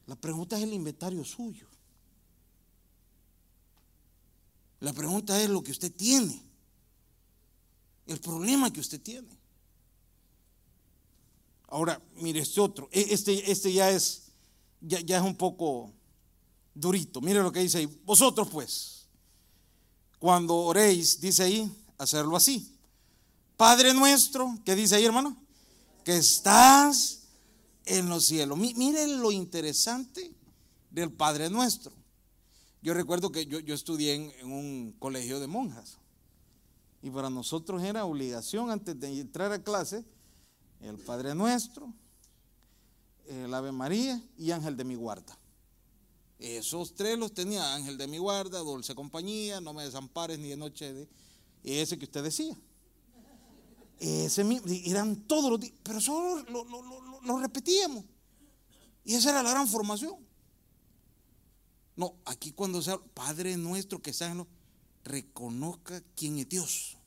La 0.08 0.16
pregunta 0.16 0.58
es 0.58 0.64
el 0.64 0.74
inventario 0.74 1.24
suyo. 1.24 1.68
La 4.80 4.94
pregunta 4.94 5.42
es 5.42 5.50
lo 5.50 5.62
que 5.64 5.72
usted 5.72 5.92
tiene 5.94 6.48
el 8.08 8.20
problema 8.20 8.72
que 8.72 8.80
usted 8.80 9.02
tiene. 9.02 9.28
Ahora, 11.68 12.02
mire 12.16 12.40
este 12.40 12.62
otro. 12.62 12.88
E, 12.92 13.08
este, 13.10 13.52
este 13.52 13.72
ya, 13.74 13.92
es, 13.92 14.24
ya, 14.82 15.02
ya 15.02 15.18
es 15.18 15.24
un 15.24 15.36
poco 15.36 15.92
durito. 16.74 17.20
Mire 17.22 17.44
lo 17.44 17.52
que 17.52 17.60
dice 17.60 17.80
ahí. 17.80 18.02
Vosotros 18.06 18.48
pues, 18.50 19.06
cuando 20.20 20.56
oréis, 20.56 21.20
dice 21.20 21.44
ahí, 21.44 21.72
hacerlo 21.98 22.38
así. 22.38 22.74
Padre 23.58 23.94
nuestro, 23.94 24.58
¿qué 24.64 24.76
dice 24.76 24.96
ahí 24.96 25.06
hermano? 25.06 25.36
Que 26.06 26.18
estás 26.18 27.17
en 27.88 28.10
los 28.10 28.26
cielos. 28.26 28.58
Miren 28.58 29.22
lo 29.22 29.32
interesante 29.32 30.32
del 30.92 31.12
Padre 31.12 31.50
nuestro. 31.50 31.92
Yo 32.82 32.94
recuerdo 32.94 33.32
que 33.32 33.46
yo, 33.46 33.60
estudié 33.74 34.14
en 34.14 34.52
un 34.52 34.96
colegio 35.00 35.40
de 35.40 35.48
monjas. 35.48 35.98
Y 37.02 37.10
para 37.10 37.30
nosotros 37.30 37.82
era 37.84 38.06
obligación 38.06 38.70
antes 38.70 39.00
de 39.00 39.20
entrar 39.20 39.52
a 39.52 39.64
clase 39.64 40.06
el 40.82 40.98
Padre 40.98 41.34
Nuestro, 41.34 41.92
el 43.28 43.54
Ave 43.54 43.72
María 43.72 44.22
y 44.38 44.52
Ángel 44.52 44.78
de 44.78 44.84
mi 44.84 44.96
guarda. 44.96 45.38
Esos 46.40 46.94
tres 46.94 47.18
los 47.18 47.34
tenía 47.34 47.74
Ángel 47.74 47.98
de 47.98 48.08
mi 48.08 48.20
guarda, 48.20 48.60
Dulce 48.60 48.94
Compañía, 48.94 49.60
No 49.60 49.74
me 49.74 49.84
desampares 49.84 50.38
ni 50.38 50.50
de 50.50 50.58
noche 50.58 50.94
de... 50.94 51.08
Ese 51.64 51.98
que 51.98 52.06
usted 52.06 52.24
decía. 52.24 52.56
Ese 54.00 54.46
eran 54.86 55.16
todos 55.16 55.50
los 55.50 55.60
días, 55.60 55.74
pero 55.84 56.00
solo 56.00 56.44
lo, 57.24 57.40
repetíamos. 57.40 58.04
Y 59.04 59.16
esa 59.16 59.32
era 59.32 59.44
la 59.44 59.52
gran 59.52 59.68
formación. 59.68 60.16
No, 61.96 62.16
aquí 62.26 62.52
cuando 62.52 62.82
se 62.82 62.92
habla, 62.92 63.06
Padre 63.14 63.58
nuestro 63.58 64.02
que 64.02 64.12
está 64.12 64.28
en 64.28 64.46
reconozca 65.04 66.04
quién 66.16 66.38
es 66.38 66.48
Dios. 66.48 66.98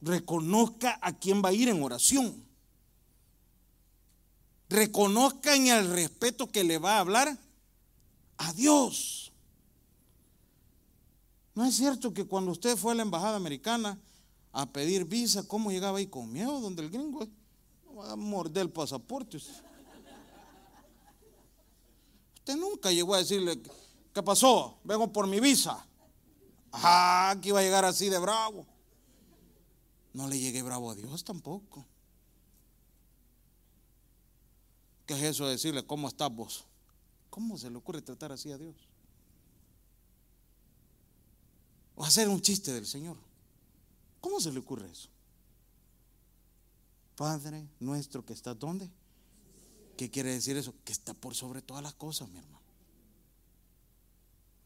Reconozca 0.00 0.98
a 1.02 1.18
quién 1.18 1.42
va 1.44 1.50
a 1.50 1.52
ir 1.52 1.68
en 1.68 1.82
oración. 1.82 2.44
Reconozca 4.68 5.54
en 5.54 5.68
el 5.68 5.90
respeto 5.90 6.50
que 6.50 6.64
le 6.64 6.78
va 6.78 6.96
a 6.96 7.00
hablar 7.00 7.38
a 8.38 8.52
Dios. 8.52 9.25
No 11.56 11.64
es 11.64 11.74
cierto 11.74 12.12
que 12.12 12.26
cuando 12.26 12.52
usted 12.52 12.76
fue 12.76 12.92
a 12.92 12.94
la 12.94 13.02
embajada 13.02 13.36
americana 13.36 13.98
a 14.52 14.66
pedir 14.66 15.06
visa, 15.06 15.48
¿cómo 15.48 15.72
llegaba 15.72 15.96
ahí 15.96 16.06
con 16.06 16.30
miedo? 16.30 16.60
Donde 16.60 16.82
el 16.82 16.90
gringo 16.90 17.26
va 17.98 18.12
a 18.12 18.16
morder 18.16 18.64
el 18.64 18.70
pasaporte. 18.70 19.38
Usted 22.36 22.56
nunca 22.56 22.92
llegó 22.92 23.14
a 23.14 23.18
decirle, 23.18 23.58
¿qué 24.12 24.22
pasó? 24.22 24.78
Vengo 24.84 25.10
por 25.10 25.26
mi 25.26 25.40
visa. 25.40 25.82
Ah, 26.72 27.34
que 27.40 27.48
iba 27.48 27.60
a 27.60 27.62
llegar 27.62 27.86
así 27.86 28.10
de 28.10 28.18
bravo. 28.18 28.66
No 30.12 30.28
le 30.28 30.38
llegué 30.38 30.62
bravo 30.62 30.90
a 30.90 30.94
Dios 30.94 31.24
tampoco. 31.24 31.86
¿Qué 35.06 35.14
es 35.14 35.22
eso 35.22 35.46
de 35.46 35.52
decirle, 35.52 35.86
¿cómo 35.86 36.06
estás 36.06 36.30
vos? 36.30 36.66
¿Cómo 37.30 37.56
se 37.56 37.70
le 37.70 37.78
ocurre 37.78 38.02
tratar 38.02 38.30
así 38.32 38.52
a 38.52 38.58
Dios? 38.58 38.76
O 41.96 42.04
hacer 42.04 42.28
un 42.28 42.40
chiste 42.40 42.72
del 42.72 42.86
Señor. 42.86 43.16
¿Cómo 44.20 44.40
se 44.40 44.52
le 44.52 44.60
ocurre 44.60 44.90
eso? 44.90 45.08
Padre 47.16 47.66
nuestro 47.80 48.24
que 48.24 48.34
está 48.34 48.54
donde? 48.54 48.90
¿Qué 49.96 50.10
quiere 50.10 50.32
decir 50.32 50.56
eso? 50.56 50.74
Que 50.84 50.92
está 50.92 51.14
por 51.14 51.34
sobre 51.34 51.62
todas 51.62 51.82
las 51.82 51.94
cosas, 51.94 52.28
mi 52.28 52.38
hermano. 52.38 52.60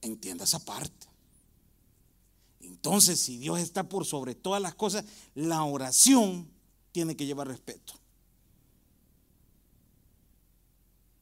Entienda 0.03 0.45
esa 0.45 0.59
parte. 0.59 1.07
Entonces, 2.61 3.21
si 3.21 3.39
Dios 3.39 3.61
está 3.61 3.89
por 3.89 4.05
sobre 4.05 4.35
todas 4.35 4.61
las 4.61 4.75
cosas, 4.75 5.05
la 5.35 5.63
oración 5.63 6.49
tiene 6.93 7.17
que 7.17 7.27
llevar 7.27 7.47
respeto. 7.47 7.95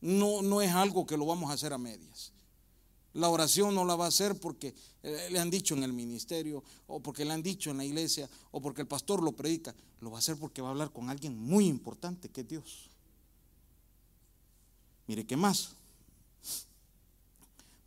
No, 0.00 0.42
no 0.42 0.62
es 0.62 0.72
algo 0.72 1.06
que 1.06 1.16
lo 1.16 1.26
vamos 1.26 1.50
a 1.50 1.54
hacer 1.54 1.72
a 1.72 1.78
medias. 1.78 2.32
La 3.14 3.28
oración 3.28 3.74
no 3.74 3.84
la 3.84 3.96
va 3.96 4.04
a 4.04 4.08
hacer 4.08 4.38
porque 4.38 4.74
eh, 5.02 5.28
le 5.30 5.38
han 5.38 5.50
dicho 5.50 5.74
en 5.74 5.82
el 5.82 5.92
ministerio, 5.92 6.62
o 6.86 7.00
porque 7.00 7.24
le 7.24 7.32
han 7.32 7.42
dicho 7.42 7.70
en 7.70 7.78
la 7.78 7.84
iglesia, 7.84 8.28
o 8.50 8.60
porque 8.60 8.82
el 8.82 8.88
pastor 8.88 9.22
lo 9.22 9.32
predica. 9.32 9.74
Lo 10.00 10.10
va 10.10 10.18
a 10.18 10.20
hacer 10.20 10.36
porque 10.36 10.62
va 10.62 10.68
a 10.68 10.70
hablar 10.72 10.92
con 10.92 11.10
alguien 11.10 11.38
muy 11.38 11.66
importante 11.66 12.28
que 12.28 12.42
es 12.42 12.48
Dios. 12.48 12.90
Mire, 15.06 15.26
¿qué 15.26 15.36
más? 15.36 15.70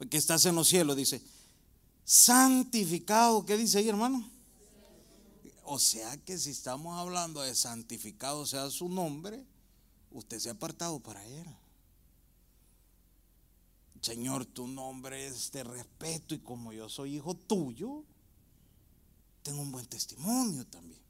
Que 0.10 0.17
estás 0.17 0.45
en 0.47 0.55
los 0.55 0.67
cielos, 0.67 0.97
dice, 0.97 1.21
santificado, 2.03 3.45
¿qué 3.45 3.55
dice 3.55 3.77
ahí, 3.77 3.88
hermano? 3.88 4.27
O 5.63 5.77
sea 5.79 6.17
que 6.17 6.38
si 6.38 6.49
estamos 6.49 6.97
hablando 6.97 7.41
de 7.41 7.53
santificado 7.53 8.45
sea 8.45 8.69
su 8.71 8.89
nombre, 8.89 9.45
usted 10.12 10.39
se 10.39 10.49
ha 10.49 10.53
apartado 10.53 10.99
para 10.99 11.25
él. 11.25 11.45
Señor, 14.01 14.45
tu 14.45 14.67
nombre 14.67 15.27
es 15.27 15.51
de 15.51 15.63
respeto 15.63 16.33
y 16.33 16.39
como 16.39 16.73
yo 16.73 16.89
soy 16.89 17.15
hijo 17.15 17.35
tuyo, 17.35 18.03
tengo 19.43 19.61
un 19.61 19.71
buen 19.71 19.85
testimonio 19.85 20.65
también. 20.65 21.01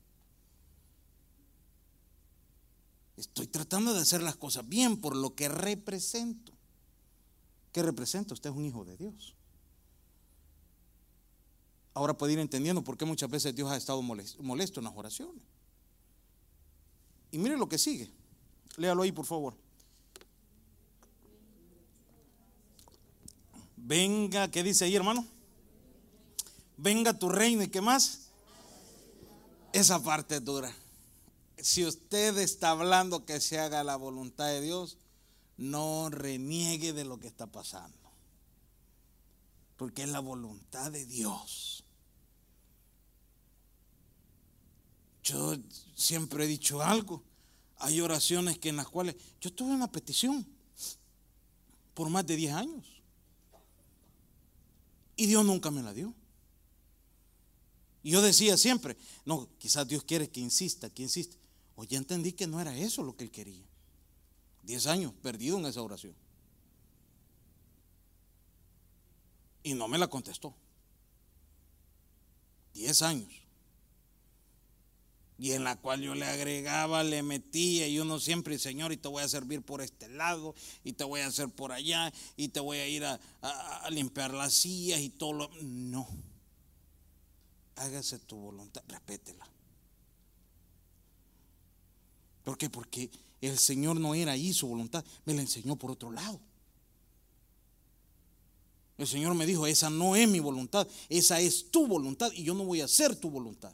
Estoy 3.15 3.47
tratando 3.47 3.93
de 3.93 4.01
hacer 4.01 4.21
las 4.21 4.35
cosas 4.35 4.67
bien 4.67 4.97
por 4.97 5.15
lo 5.15 5.35
que 5.35 5.47
represento. 5.47 6.51
¿Qué 7.71 7.81
representa? 7.81 8.33
Usted 8.33 8.49
es 8.49 8.55
un 8.55 8.65
hijo 8.65 8.83
de 8.83 8.97
Dios. 8.97 9.35
Ahora 11.93 12.17
puede 12.17 12.33
ir 12.33 12.39
entendiendo 12.39 12.83
por 12.83 12.97
qué 12.97 13.05
muchas 13.05 13.29
veces 13.29 13.55
Dios 13.55 13.69
ha 13.69 13.77
estado 13.77 14.01
molesto 14.01 14.79
en 14.79 14.83
las 14.83 14.95
oraciones. 14.95 15.43
Y 17.31 17.37
mire 17.37 17.57
lo 17.57 17.69
que 17.69 17.77
sigue. 17.77 18.11
Léalo 18.77 19.03
ahí, 19.03 19.11
por 19.11 19.25
favor. 19.25 19.55
Venga, 23.91 24.49
¿qué 24.49 24.63
dice 24.63 24.85
ahí, 24.85 24.95
hermano? 24.95 25.27
Venga 26.77 27.19
tu 27.19 27.27
reino 27.27 27.61
y 27.61 27.67
qué 27.67 27.81
más. 27.81 28.29
Esa 29.73 30.01
parte 30.01 30.37
es 30.37 30.45
dura. 30.45 30.73
Si 31.57 31.85
usted 31.85 32.37
está 32.37 32.69
hablando 32.69 33.25
que 33.25 33.41
se 33.41 33.59
haga 33.59 33.83
la 33.83 33.97
voluntad 33.97 34.47
de 34.47 34.61
Dios, 34.61 34.97
no 35.57 36.09
reniegue 36.09 36.93
de 36.93 37.03
lo 37.03 37.19
que 37.19 37.27
está 37.27 37.47
pasando. 37.47 37.97
Porque 39.75 40.03
es 40.03 40.09
la 40.09 40.21
voluntad 40.21 40.89
de 40.89 41.05
Dios. 41.05 41.83
Yo 45.21 45.57
siempre 45.97 46.45
he 46.45 46.47
dicho 46.47 46.81
algo. 46.81 47.23
Hay 47.79 47.99
oraciones 47.99 48.57
que 48.57 48.69
en 48.69 48.77
las 48.77 48.87
cuales 48.87 49.17
yo 49.41 49.51
tuve 49.51 49.73
una 49.73 49.91
petición 49.91 50.47
por 51.93 52.09
más 52.09 52.25
de 52.25 52.37
10 52.37 52.53
años. 52.53 53.00
Y 55.21 55.27
Dios 55.27 55.45
nunca 55.45 55.69
me 55.69 55.83
la 55.83 55.93
dio. 55.93 56.15
Y 58.01 58.09
yo 58.09 58.23
decía 58.23 58.57
siempre, 58.57 58.97
no, 59.23 59.47
quizás 59.59 59.87
Dios 59.87 60.03
quiere 60.03 60.31
que 60.31 60.39
insista, 60.39 60.89
que 60.89 61.03
insista. 61.03 61.37
O 61.75 61.83
ya 61.83 61.99
entendí 61.99 62.31
que 62.31 62.47
no 62.47 62.59
era 62.59 62.75
eso 62.75 63.03
lo 63.03 63.15
que 63.15 63.25
él 63.25 63.29
quería. 63.29 63.63
Diez 64.63 64.87
años 64.87 65.13
perdido 65.21 65.59
en 65.59 65.67
esa 65.67 65.83
oración. 65.83 66.15
Y 69.61 69.75
no 69.75 69.87
me 69.87 69.99
la 69.99 70.07
contestó. 70.07 70.55
Diez 72.73 73.03
años 73.03 73.31
y 75.41 75.53
en 75.53 75.63
la 75.63 75.75
cual 75.75 76.01
yo 76.01 76.13
le 76.13 76.27
agregaba, 76.27 77.03
le 77.03 77.23
metía 77.23 77.87
y 77.87 77.97
uno 77.97 78.19
siempre, 78.19 78.59
Señor, 78.59 78.91
y 78.91 78.97
te 78.97 79.07
voy 79.07 79.23
a 79.23 79.27
servir 79.27 79.63
por 79.63 79.81
este 79.81 80.07
lado, 80.07 80.53
y 80.83 80.93
te 80.93 81.03
voy 81.03 81.21
a 81.21 81.25
hacer 81.25 81.49
por 81.49 81.71
allá, 81.71 82.13
y 82.37 82.49
te 82.49 82.59
voy 82.59 82.77
a 82.77 82.87
ir 82.87 83.03
a, 83.03 83.19
limpiar 83.89 84.35
las 84.35 84.53
sillas 84.53 84.99
y 84.99 85.09
todo 85.09 85.33
lo... 85.33 85.49
No, 85.63 86.07
hágase 87.75 88.19
tu 88.19 88.35
voluntad, 88.35 88.83
respétela. 88.87 89.49
¿Por 92.43 92.55
qué? 92.55 92.69
Porque 92.69 93.09
el 93.41 93.57
Señor 93.57 93.99
no 93.99 94.13
era 94.13 94.33
ahí 94.33 94.53
su 94.53 94.67
voluntad, 94.67 95.03
me 95.25 95.33
la 95.33 95.41
enseñó 95.41 95.75
por 95.75 95.89
otro 95.89 96.11
lado. 96.11 96.39
El 98.99 99.07
Señor 99.07 99.33
me 99.33 99.47
dijo, 99.47 99.65
esa 99.65 99.89
no 99.89 100.15
es 100.15 100.29
mi 100.29 100.39
voluntad, 100.39 100.87
esa 101.09 101.39
es 101.39 101.71
tu 101.71 101.87
voluntad 101.87 102.31
y 102.31 102.43
yo 102.43 102.53
no 102.53 102.63
voy 102.63 102.81
a 102.81 102.85
hacer 102.85 103.15
tu 103.15 103.31
voluntad. 103.31 103.73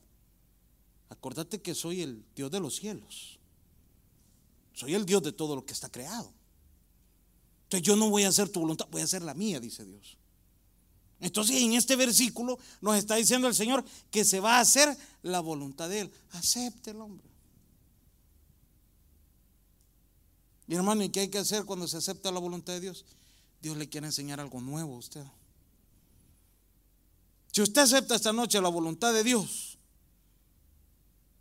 Acordate 1.10 1.62
que 1.62 1.74
soy 1.74 2.02
el 2.02 2.26
Dios 2.36 2.52
de 2.52 2.60
los 2.60 2.76
cielos. 2.76 3.40
Soy 4.74 4.94
el 4.94 5.06
Dios 5.06 5.24
de 5.24 5.32
todo 5.32 5.56
lo 5.56 5.66
que 5.66 5.74
está 5.74 5.90
creado. 5.90 6.32
Entonces 7.64 7.86
yo 7.86 7.96
no 7.96 8.10
voy 8.10 8.24
a 8.24 8.30
hacer 8.30 8.50
tu 8.50 8.60
voluntad, 8.60 8.88
voy 8.92 9.02
a 9.02 9.06
hacer 9.06 9.22
la 9.22 9.34
mía, 9.34 9.60
dice 9.60 9.84
Dios. 9.84 10.18
Entonces 11.20 11.62
en 11.62 11.74
este 11.74 11.96
versículo 11.96 12.60
nos 12.80 12.96
está 12.96 13.16
diciendo 13.16 13.48
el 13.48 13.56
Señor 13.56 13.84
que 14.12 14.24
se 14.24 14.40
va 14.40 14.58
a 14.58 14.62
hacer 14.62 14.96
la 15.24 15.40
voluntad 15.40 15.90
de 15.90 16.02
Él. 16.02 16.12
Acepte 16.32 16.92
el 16.92 17.02
hombre. 17.02 17.28
Y 20.68 20.76
hermano, 20.76 21.04
¿y 21.04 21.10
qué 21.10 21.22
hay 21.22 21.30
que 21.30 21.38
hacer 21.38 21.66
cuando 21.66 21.88
se 21.88 21.98
acepta 21.98 22.32
la 22.32 22.40
voluntad 22.40 22.74
de 22.74 22.82
Dios? 22.82 23.06
Dios 23.62 23.78
le 23.78 23.90
quiere 23.90 24.08
enseñar 24.08 24.40
algo 24.40 24.62
nuevo 24.62 24.96
a 24.96 24.98
usted. 24.98 25.26
Si 27.52 27.62
usted 27.62 27.82
acepta 27.82 28.16
esta 28.16 28.34
noche 28.34 28.62
la 28.62 28.70
voluntad 28.70 29.14
de 29.14 29.24
Dios, 29.24 29.77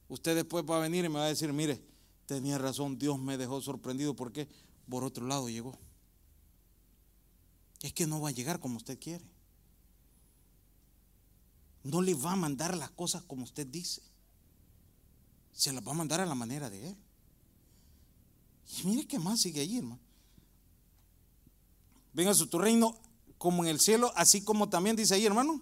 Usted 0.08 0.36
después 0.36 0.64
va 0.68 0.76
a 0.76 0.80
venir 0.80 1.04
y 1.04 1.08
me 1.08 1.18
va 1.18 1.24
a 1.24 1.28
decir, 1.28 1.52
mire, 1.52 1.82
tenía 2.26 2.58
razón, 2.58 2.98
Dios 2.98 3.18
me 3.18 3.36
dejó 3.36 3.60
sorprendido 3.60 4.14
porque 4.14 4.48
por 4.88 5.04
otro 5.04 5.26
lado 5.26 5.48
llegó. 5.48 5.76
Es 7.82 7.92
que 7.92 8.06
no 8.06 8.20
va 8.20 8.28
a 8.28 8.32
llegar 8.32 8.60
como 8.60 8.76
usted 8.76 8.98
quiere. 8.98 9.24
No 11.82 12.02
le 12.02 12.14
va 12.14 12.32
a 12.32 12.36
mandar 12.36 12.76
las 12.76 12.90
cosas 12.90 13.22
como 13.24 13.44
usted 13.44 13.66
dice. 13.66 14.02
Se 15.52 15.72
las 15.72 15.86
va 15.86 15.92
a 15.92 15.96
mandar 15.96 16.20
a 16.20 16.26
la 16.26 16.34
manera 16.34 16.70
de 16.70 16.88
Él. 16.88 16.96
Y 18.78 18.86
mire 18.86 19.06
qué 19.06 19.18
más 19.18 19.40
sigue 19.40 19.60
ahí, 19.60 19.78
hermano. 19.78 20.00
Venga 22.12 22.34
su 22.34 22.46
tu 22.46 22.58
reino 22.58 22.98
como 23.38 23.64
en 23.64 23.70
el 23.70 23.80
cielo, 23.80 24.12
así 24.16 24.42
como 24.42 24.68
también 24.68 24.96
dice 24.96 25.14
ahí, 25.14 25.26
hermano 25.26 25.60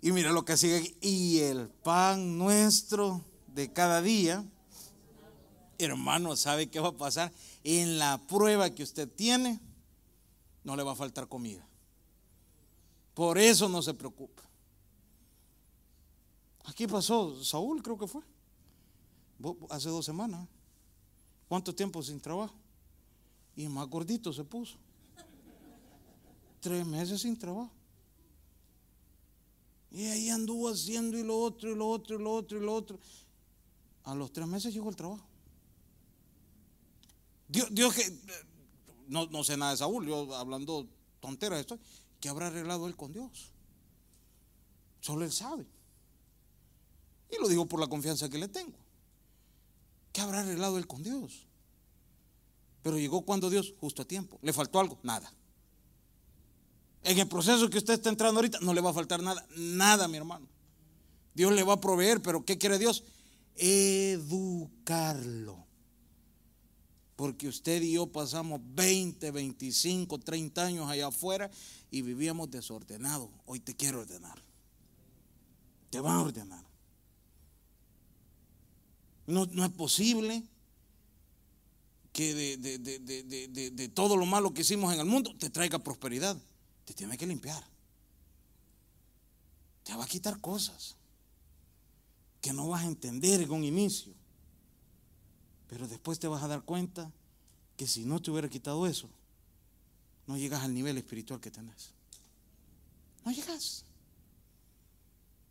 y 0.00 0.12
mira 0.12 0.30
lo 0.30 0.44
que 0.44 0.56
sigue 0.56 0.96
Y 1.00 1.40
el 1.40 1.68
pan 1.68 2.38
nuestro 2.38 3.24
de 3.48 3.72
cada 3.72 4.00
día, 4.00 4.44
hermano, 5.78 6.36
¿sabe 6.36 6.68
qué 6.68 6.78
va 6.78 6.88
a 6.88 6.96
pasar? 6.96 7.32
En 7.64 7.98
la 7.98 8.18
prueba 8.28 8.70
que 8.70 8.84
usted 8.84 9.08
tiene, 9.08 9.60
no 10.62 10.76
le 10.76 10.84
va 10.84 10.92
a 10.92 10.96
faltar 10.96 11.28
comida. 11.28 11.66
Por 13.14 13.36
eso 13.38 13.68
no 13.68 13.82
se 13.82 13.94
preocupe. 13.94 14.42
Aquí 16.66 16.86
pasó 16.86 17.42
Saúl, 17.42 17.82
creo 17.82 17.98
que 17.98 18.06
fue. 18.06 18.22
Hace 19.70 19.88
dos 19.88 20.04
semanas. 20.04 20.46
¿Cuánto 21.48 21.74
tiempo 21.74 22.02
sin 22.02 22.20
trabajo? 22.20 22.54
Y 23.56 23.66
más 23.68 23.88
gordito 23.88 24.32
se 24.32 24.44
puso. 24.44 24.76
Tres 26.60 26.86
meses 26.86 27.22
sin 27.22 27.36
trabajo. 27.36 27.72
Y 29.90 30.06
ahí 30.06 30.28
anduvo 30.30 30.68
haciendo 30.68 31.18
y 31.18 31.22
lo 31.22 31.38
otro, 31.38 31.70
y 31.70 31.74
lo 31.74 31.88
otro, 31.88 32.18
y 32.18 32.22
lo 32.22 32.32
otro, 32.34 32.58
y 32.58 32.60
lo 32.60 32.74
otro. 32.74 32.98
A 34.04 34.14
los 34.14 34.32
tres 34.32 34.46
meses 34.46 34.72
llegó 34.72 34.90
el 34.90 34.96
trabajo. 34.96 35.26
Dios, 37.48 37.94
que, 37.94 38.14
no, 39.06 39.26
no, 39.26 39.42
sé 39.42 39.56
nada 39.56 39.70
de 39.70 39.78
Saúl, 39.78 40.06
yo 40.06 40.34
hablando 40.34 40.86
tonteras 41.20 41.60
estoy, 41.60 41.78
que 42.20 42.28
habrá 42.28 42.48
arreglado 42.48 42.86
él 42.86 42.96
con 42.96 43.12
Dios. 43.12 43.52
Solo 45.00 45.24
él 45.24 45.32
sabe. 45.32 45.66
Y 47.30 47.40
lo 47.40 47.48
digo 47.48 47.66
por 47.66 47.80
la 47.80 47.86
confianza 47.86 48.28
que 48.28 48.38
le 48.38 48.48
tengo. 48.48 48.78
¿Qué 50.12 50.20
habrá 50.20 50.40
arreglado 50.40 50.76
él 50.78 50.86
con 50.86 51.02
Dios? 51.02 51.46
Pero 52.82 52.98
llegó 52.98 53.22
cuando 53.22 53.50
Dios, 53.50 53.74
justo 53.80 54.02
a 54.02 54.04
tiempo. 54.04 54.38
¿Le 54.42 54.52
faltó 54.52 54.80
algo? 54.80 54.98
Nada. 55.02 55.32
En 57.08 57.18
el 57.18 57.26
proceso 57.26 57.70
que 57.70 57.78
usted 57.78 57.94
está 57.94 58.10
entrando 58.10 58.38
ahorita, 58.38 58.58
no 58.60 58.74
le 58.74 58.82
va 58.82 58.90
a 58.90 58.92
faltar 58.92 59.22
nada. 59.22 59.42
Nada, 59.56 60.08
mi 60.08 60.18
hermano. 60.18 60.46
Dios 61.32 61.50
le 61.54 61.62
va 61.62 61.72
a 61.72 61.80
proveer, 61.80 62.20
pero 62.20 62.44
¿qué 62.44 62.58
quiere 62.58 62.78
Dios? 62.78 63.02
Educarlo. 63.56 64.76
Porque 67.16 67.48
usted 67.48 67.80
y 67.80 67.92
yo 67.92 68.08
pasamos 68.08 68.60
20, 68.74 69.30
25, 69.30 70.18
30 70.18 70.62
años 70.62 70.90
allá 70.90 71.06
afuera 71.06 71.50
y 71.90 72.02
vivíamos 72.02 72.50
desordenados. 72.50 73.30
Hoy 73.46 73.60
te 73.60 73.74
quiero 73.74 74.00
ordenar. 74.00 74.44
Te 75.88 76.00
van 76.00 76.16
a 76.16 76.20
ordenar. 76.20 76.62
No, 79.26 79.46
no 79.46 79.64
es 79.64 79.70
posible 79.70 80.42
que 82.12 82.34
de, 82.34 83.70
de, 83.70 83.88
todo 83.88 84.14
lo 84.14 84.26
malo 84.26 84.52
que 84.52 84.60
hicimos 84.60 84.92
en 84.92 85.00
el 85.00 85.06
mundo 85.06 85.34
te 85.38 85.48
traiga 85.48 85.78
prosperidad. 85.78 86.36
Te 86.88 86.94
tiene 86.94 87.18
que 87.18 87.26
limpiar. 87.26 87.62
Te 89.84 89.94
va 89.94 90.04
a 90.04 90.08
quitar 90.08 90.40
cosas 90.40 90.96
que 92.40 92.54
no 92.54 92.66
vas 92.68 92.82
a 92.82 92.86
entender 92.86 93.42
en 93.42 93.50
un 93.50 93.62
inicio. 93.62 94.14
Pero 95.68 95.86
después 95.86 96.18
te 96.18 96.28
vas 96.28 96.42
a 96.42 96.48
dar 96.48 96.62
cuenta 96.62 97.12
que 97.76 97.86
si 97.86 98.06
no 98.06 98.22
te 98.22 98.30
hubiera 98.30 98.48
quitado 98.48 98.86
eso, 98.86 99.10
no 100.26 100.38
llegas 100.38 100.62
al 100.62 100.72
nivel 100.72 100.96
espiritual 100.96 101.40
que 101.40 101.50
tenés. 101.50 101.90
No 103.22 103.32
llegas. 103.32 103.84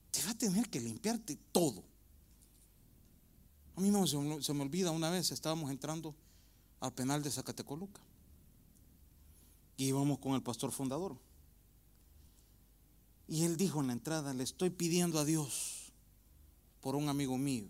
Te 0.10 0.24
va 0.24 0.32
a 0.32 0.38
tener 0.40 0.68
que 0.72 0.82
limpiarte 0.82 1.38
todo. 1.52 1.84
A 3.76 3.82
mí 3.82 3.92
no 3.92 4.08
se, 4.08 4.18
me 4.56 4.64
olvida 4.64 4.90
una 4.90 5.12
vez, 5.12 5.32
estábamos 5.32 5.70
entrando 5.70 6.16
al 6.80 6.96
penal 6.96 7.22
de 7.22 7.30
Zacatecoluca. 7.30 8.02
Y 9.78 9.86
íbamos 9.86 10.18
con 10.18 10.34
el 10.34 10.42
pastor 10.42 10.72
fundador. 10.72 11.27
Y 13.28 13.44
él 13.44 13.58
dijo 13.58 13.82
en 13.82 13.88
la 13.88 13.94
entrada, 13.94 14.34
le 14.34 14.44
estoy 14.44 14.70
pidiendo 14.70 15.20
a 15.20 15.26
Dios 15.26 15.92
por 16.82 16.96
un 16.96 17.10
amigo 17.10 17.38
mío 17.38 17.68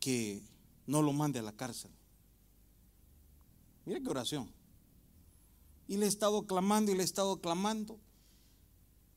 que 0.00 0.42
no 0.86 1.00
lo 1.00 1.12
mande 1.12 1.38
a 1.38 1.42
la 1.42 1.52
cárcel. 1.52 1.92
Mire 3.86 4.02
qué 4.02 4.08
oración. 4.08 4.50
Y 5.86 5.96
le 5.96 6.06
he 6.06 6.08
estado 6.08 6.46
clamando 6.46 6.90
y 6.90 6.96
le 6.96 7.02
he 7.02 7.04
estado 7.04 7.40
clamando. 7.40 8.00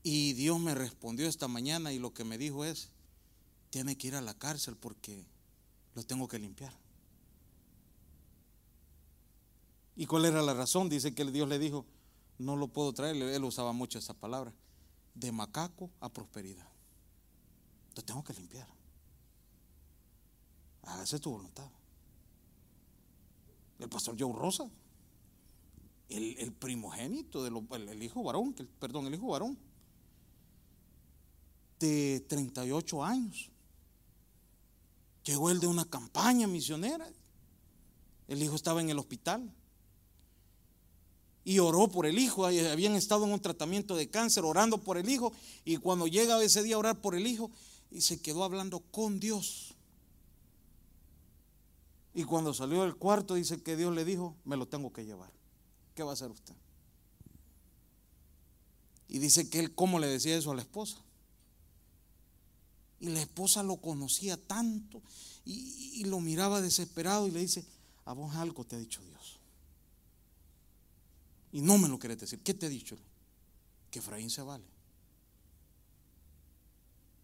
Y 0.04 0.34
Dios 0.34 0.60
me 0.60 0.76
respondió 0.76 1.28
esta 1.28 1.48
mañana 1.48 1.92
y 1.92 1.98
lo 1.98 2.14
que 2.14 2.24
me 2.24 2.38
dijo 2.38 2.66
es, 2.66 2.92
tiene 3.72 3.98
que 3.98 4.08
ir 4.08 4.16
a 4.16 4.22
la 4.22 4.36
cárcel 4.36 4.76
porque 4.76 5.26
lo 5.96 6.04
tengo 6.04 6.28
que 6.28 6.38
limpiar. 6.38 6.74
¿Y 9.96 10.06
cuál 10.06 10.26
era 10.26 10.44
la 10.44 10.54
razón? 10.54 10.90
Dice 10.90 11.16
que 11.16 11.26
Dios 11.26 11.48
le 11.48 11.58
dijo, 11.58 11.86
no 12.38 12.56
lo 12.56 12.68
puedo 12.68 12.94
traer, 12.94 13.16
él 13.16 13.44
usaba 13.44 13.74
mucho 13.74 14.00
esa 14.00 14.14
palabra, 14.14 14.54
de 15.14 15.32
macaco 15.32 15.90
a 16.00 16.10
prosperidad. 16.10 16.68
Lo 17.96 18.02
tengo 18.04 18.24
que 18.24 18.34
limpiar. 18.34 18.68
Hágase 20.84 21.20
tu 21.20 21.32
voluntad. 21.32 21.70
El 23.80 23.90
pastor 23.90 24.16
Joe 24.18 24.34
Rosa, 24.34 24.70
el, 26.10 26.54
primogénito, 26.54 27.44
del 27.44 27.90
el, 27.90 28.04
hijo 28.04 28.24
varón, 28.24 28.54
perdón, 28.80 29.08
el 29.08 29.16
hijo 29.16 29.28
varón, 29.28 29.58
de 31.80 32.24
38 32.28 33.04
años. 33.04 33.50
Llegó 35.24 35.50
él 35.50 35.60
de 35.60 35.68
una 35.68 35.86
campaña 35.86 36.48
misionera. 36.48 37.10
El 38.28 38.44
hijo 38.44 38.56
estaba 38.56 38.82
en 38.82 38.90
el 38.90 39.00
hospital. 39.00 39.52
Y 41.46 41.60
oró 41.60 41.88
por 41.88 42.06
el 42.06 42.20
hijo. 42.20 42.46
Habían 42.46 42.96
estado 42.96 43.24
en 43.24 43.32
un 43.32 43.40
tratamiento 43.40 43.96
de 43.96 44.10
cáncer 44.10 44.44
orando 44.44 44.80
por 44.80 44.98
el 44.98 45.08
hijo. 45.08 45.32
Y 45.64 45.78
cuando 45.78 46.08
llega 46.08 46.44
ese 46.44 46.64
día 46.64 46.76
a 46.76 46.80
orar 46.80 47.00
por 47.00 47.16
el 47.16 47.26
hijo, 47.26 47.50
y 47.92 48.02
se 48.02 48.20
quedó 48.20 48.44
hablando 48.44 48.82
con 48.92 49.22
Dios. 49.22 49.76
Y 52.14 52.24
cuando 52.24 52.54
salió 52.54 52.82
del 52.82 52.96
cuarto, 52.96 53.36
dice 53.36 53.62
que 53.62 53.78
Dios 53.78 53.94
le 53.94 54.04
dijo, 54.04 54.36
me 54.44 54.58
lo 54.58 54.68
tengo 54.68 54.92
que 54.92 55.06
llevar. 55.06 55.32
¿Qué 55.94 56.04
va 56.04 56.12
a 56.12 56.14
hacer 56.14 56.32
usted? 56.32 56.56
Y 59.08 59.20
dice 59.20 59.50
que 59.50 59.60
él, 59.60 59.76
¿cómo 59.76 60.00
le 60.00 60.08
decía 60.08 60.36
eso 60.36 60.52
a 60.52 60.56
la 60.56 60.62
esposa? 60.62 60.98
Y 63.00 63.10
la 63.10 63.22
esposa 63.22 63.64
lo 63.64 63.78
conocía 63.78 64.38
tanto 64.38 65.02
y, 65.46 66.04
lo 66.06 66.20
miraba 66.20 66.62
desesperado 66.62 67.28
y 67.28 67.32
le 67.32 67.40
dice, 67.40 67.66
a 68.06 68.14
vos 68.14 68.36
algo 68.36 68.64
te 68.64 68.76
ha 68.76 68.80
dicho 68.80 69.02
Dios. 69.04 69.35
Y 71.56 71.62
no 71.62 71.78
me 71.78 71.88
lo 71.88 71.98
querés 71.98 72.20
decir. 72.20 72.42
¿Qué 72.44 72.54
te 72.54 72.66
ha 72.66 72.70
dicho? 72.70 72.98
Que 73.90 74.00
Efraín 74.00 74.30
se 74.30 74.42
vale. 74.42 74.66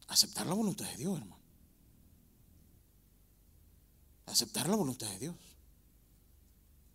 Aceptar 0.07 0.47
la 0.47 0.53
voluntad 0.53 0.89
de 0.89 0.95
Dios, 0.95 1.17
hermano. 1.19 1.41
Aceptar 4.27 4.69
la 4.69 4.77
voluntad 4.77 5.09
de 5.09 5.19
Dios. 5.19 5.35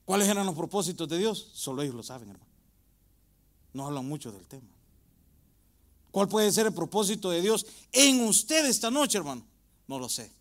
¿Cuáles 0.06 0.28
eran 0.28 0.46
los 0.46 0.54
propósitos 0.54 1.06
de 1.10 1.18
Dios? 1.18 1.50
Solo 1.52 1.82
ellos 1.82 1.94
lo 1.94 2.02
saben, 2.02 2.30
hermano. 2.30 2.50
No 3.74 3.86
hablan 3.86 4.08
mucho 4.08 4.32
del 4.32 4.46
tema. 4.46 4.70
¿Cuál 6.10 6.28
puede 6.28 6.50
ser 6.50 6.64
el 6.64 6.72
propósito 6.72 7.28
de 7.28 7.42
Dios 7.42 7.66
en 7.92 8.22
usted 8.22 8.64
esta 8.64 8.90
noche, 8.90 9.18
hermano? 9.18 9.46
No 9.88 9.98
lo 9.98 10.08
sé. 10.08 10.32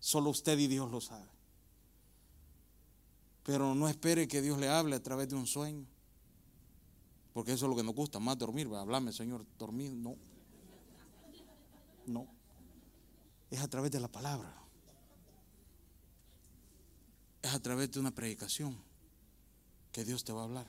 Solo 0.00 0.30
usted 0.30 0.58
y 0.58 0.68
Dios 0.68 0.90
lo 0.90 1.02
sabe. 1.02 1.28
Pero 3.42 3.74
no 3.74 3.90
espere 3.90 4.26
que 4.26 4.40
Dios 4.40 4.58
le 4.58 4.70
hable 4.70 4.96
a 4.96 5.02
través 5.02 5.28
de 5.28 5.34
un 5.34 5.46
sueño. 5.46 5.86
Porque 7.34 7.52
eso 7.52 7.66
es 7.66 7.70
lo 7.70 7.76
que 7.76 7.82
nos 7.82 7.94
gusta, 7.94 8.18
más 8.18 8.38
dormir. 8.38 8.68
Háblame, 8.74 9.12
Señor, 9.12 9.44
dormir. 9.58 9.92
No. 9.92 10.16
No. 12.06 12.26
Es 13.50 13.60
a 13.60 13.68
través 13.68 13.90
de 13.90 14.00
la 14.00 14.08
palabra. 14.08 14.50
Es 17.42 17.52
a 17.52 17.60
través 17.60 17.90
de 17.90 18.00
una 18.00 18.14
predicación 18.14 18.74
que 19.92 20.02
Dios 20.06 20.24
te 20.24 20.32
va 20.32 20.40
a 20.40 20.44
hablar. 20.44 20.66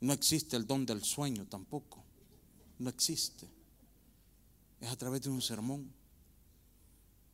No 0.00 0.12
existe 0.12 0.56
el 0.56 0.66
don 0.66 0.84
del 0.84 1.02
sueño 1.02 1.46
tampoco 1.46 2.04
no 2.78 2.90
existe. 2.90 3.48
Es 4.80 4.90
a 4.90 4.96
través 4.96 5.22
de 5.22 5.30
un 5.30 5.40
sermón. 5.40 5.92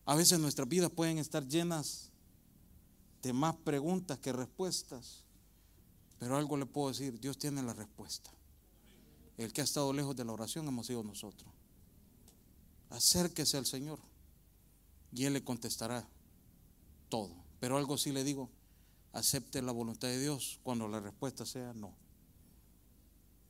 A 0.04 0.14
veces 0.14 0.38
nuestras 0.38 0.68
vidas 0.68 0.90
pueden 0.90 1.18
estar 1.18 1.46
llenas 1.46 2.10
de 3.22 3.32
más 3.32 3.56
preguntas 3.56 4.18
que 4.18 4.32
respuestas, 4.32 5.24
pero 6.20 6.36
algo 6.36 6.58
le 6.58 6.66
puedo 6.66 6.88
decir, 6.88 7.18
Dios 7.18 7.38
tiene 7.38 7.62
la 7.62 7.72
respuesta. 7.72 8.30
El 9.38 9.54
que 9.54 9.62
ha 9.62 9.64
estado 9.64 9.90
lejos 9.94 10.14
de 10.14 10.26
la 10.26 10.32
oración 10.32 10.68
hemos 10.68 10.86
sido 10.86 11.02
nosotros. 11.02 11.50
Acérquese 12.90 13.56
al 13.56 13.64
Señor 13.64 13.98
y 15.12 15.24
Él 15.24 15.32
le 15.32 15.42
contestará 15.42 16.06
todo. 17.08 17.34
Pero 17.58 17.78
algo 17.78 17.96
sí 17.96 18.12
le 18.12 18.22
digo, 18.22 18.50
acepte 19.14 19.62
la 19.62 19.72
voluntad 19.72 20.08
de 20.08 20.20
Dios 20.20 20.60
cuando 20.62 20.88
la 20.88 21.00
respuesta 21.00 21.46
sea 21.46 21.72
no. 21.72 21.94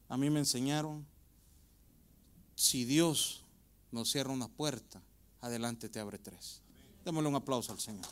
A 0.08 0.16
mí 0.16 0.30
me 0.30 0.38
enseñaron 0.38 1.04
si 2.54 2.84
Dios 2.84 3.44
nos 3.90 4.12
cierra 4.12 4.30
una 4.30 4.46
puerta, 4.46 5.02
adelante 5.40 5.88
te 5.88 5.98
abre 5.98 6.18
tres. 6.18 6.62
Démosle 7.04 7.30
un 7.30 7.34
aplauso 7.34 7.72
al 7.72 7.80
Señor. 7.80 8.06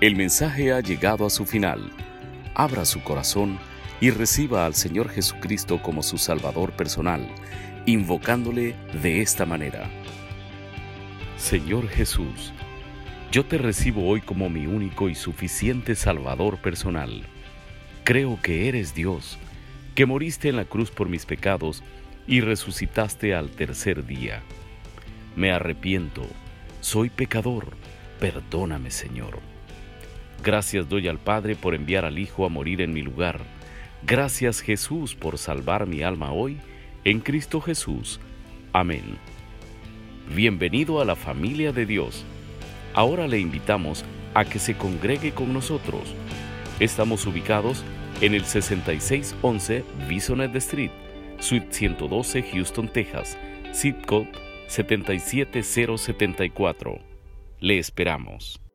El 0.00 0.14
mensaje 0.14 0.72
ha 0.72 0.80
llegado 0.80 1.26
a 1.26 1.30
su 1.30 1.44
final. 1.44 2.15
Abra 2.58 2.86
su 2.86 3.02
corazón 3.02 3.58
y 4.00 4.08
reciba 4.08 4.64
al 4.64 4.74
Señor 4.74 5.10
Jesucristo 5.10 5.82
como 5.82 6.02
su 6.02 6.16
Salvador 6.16 6.72
personal, 6.72 7.28
invocándole 7.84 8.74
de 9.02 9.20
esta 9.20 9.44
manera. 9.44 9.90
Señor 11.36 11.86
Jesús, 11.86 12.54
yo 13.30 13.44
te 13.44 13.58
recibo 13.58 14.08
hoy 14.08 14.22
como 14.22 14.48
mi 14.48 14.66
único 14.66 15.10
y 15.10 15.14
suficiente 15.14 15.94
Salvador 15.94 16.56
personal. 16.56 17.26
Creo 18.04 18.40
que 18.40 18.68
eres 18.68 18.94
Dios, 18.94 19.36
que 19.94 20.06
moriste 20.06 20.48
en 20.48 20.56
la 20.56 20.64
cruz 20.64 20.90
por 20.90 21.10
mis 21.10 21.26
pecados 21.26 21.82
y 22.26 22.40
resucitaste 22.40 23.34
al 23.34 23.50
tercer 23.50 24.06
día. 24.06 24.42
Me 25.36 25.52
arrepiento, 25.52 26.26
soy 26.80 27.10
pecador, 27.10 27.76
perdóname 28.18 28.90
Señor. 28.90 29.55
Gracias 30.42 30.88
doy 30.88 31.08
al 31.08 31.18
Padre 31.18 31.56
por 31.56 31.74
enviar 31.74 32.04
al 32.04 32.18
Hijo 32.18 32.46
a 32.46 32.48
morir 32.48 32.80
en 32.80 32.92
mi 32.92 33.02
lugar. 33.02 33.40
Gracias 34.06 34.60
Jesús 34.60 35.14
por 35.14 35.38
salvar 35.38 35.86
mi 35.86 36.02
alma 36.02 36.32
hoy 36.32 36.58
en 37.04 37.20
Cristo 37.20 37.60
Jesús. 37.60 38.20
Amén. 38.72 39.18
Bienvenido 40.34 41.00
a 41.00 41.04
la 41.04 41.14
familia 41.16 41.72
de 41.72 41.86
Dios. 41.86 42.24
Ahora 42.94 43.28
le 43.28 43.38
invitamos 43.38 44.04
a 44.34 44.44
que 44.44 44.58
se 44.58 44.76
congregue 44.76 45.32
con 45.32 45.52
nosotros. 45.52 46.14
Estamos 46.80 47.24
ubicados 47.26 47.84
en 48.20 48.34
el 48.34 48.44
6611 48.44 49.84
Bisonet 50.08 50.56
Street, 50.56 50.90
Suite 51.38 51.68
112, 51.70 52.42
Houston, 52.42 52.88
Texas, 52.88 53.38
zip 53.74 54.04
code 54.04 54.30
77074. 54.68 56.98
Le 57.60 57.78
esperamos. 57.78 58.65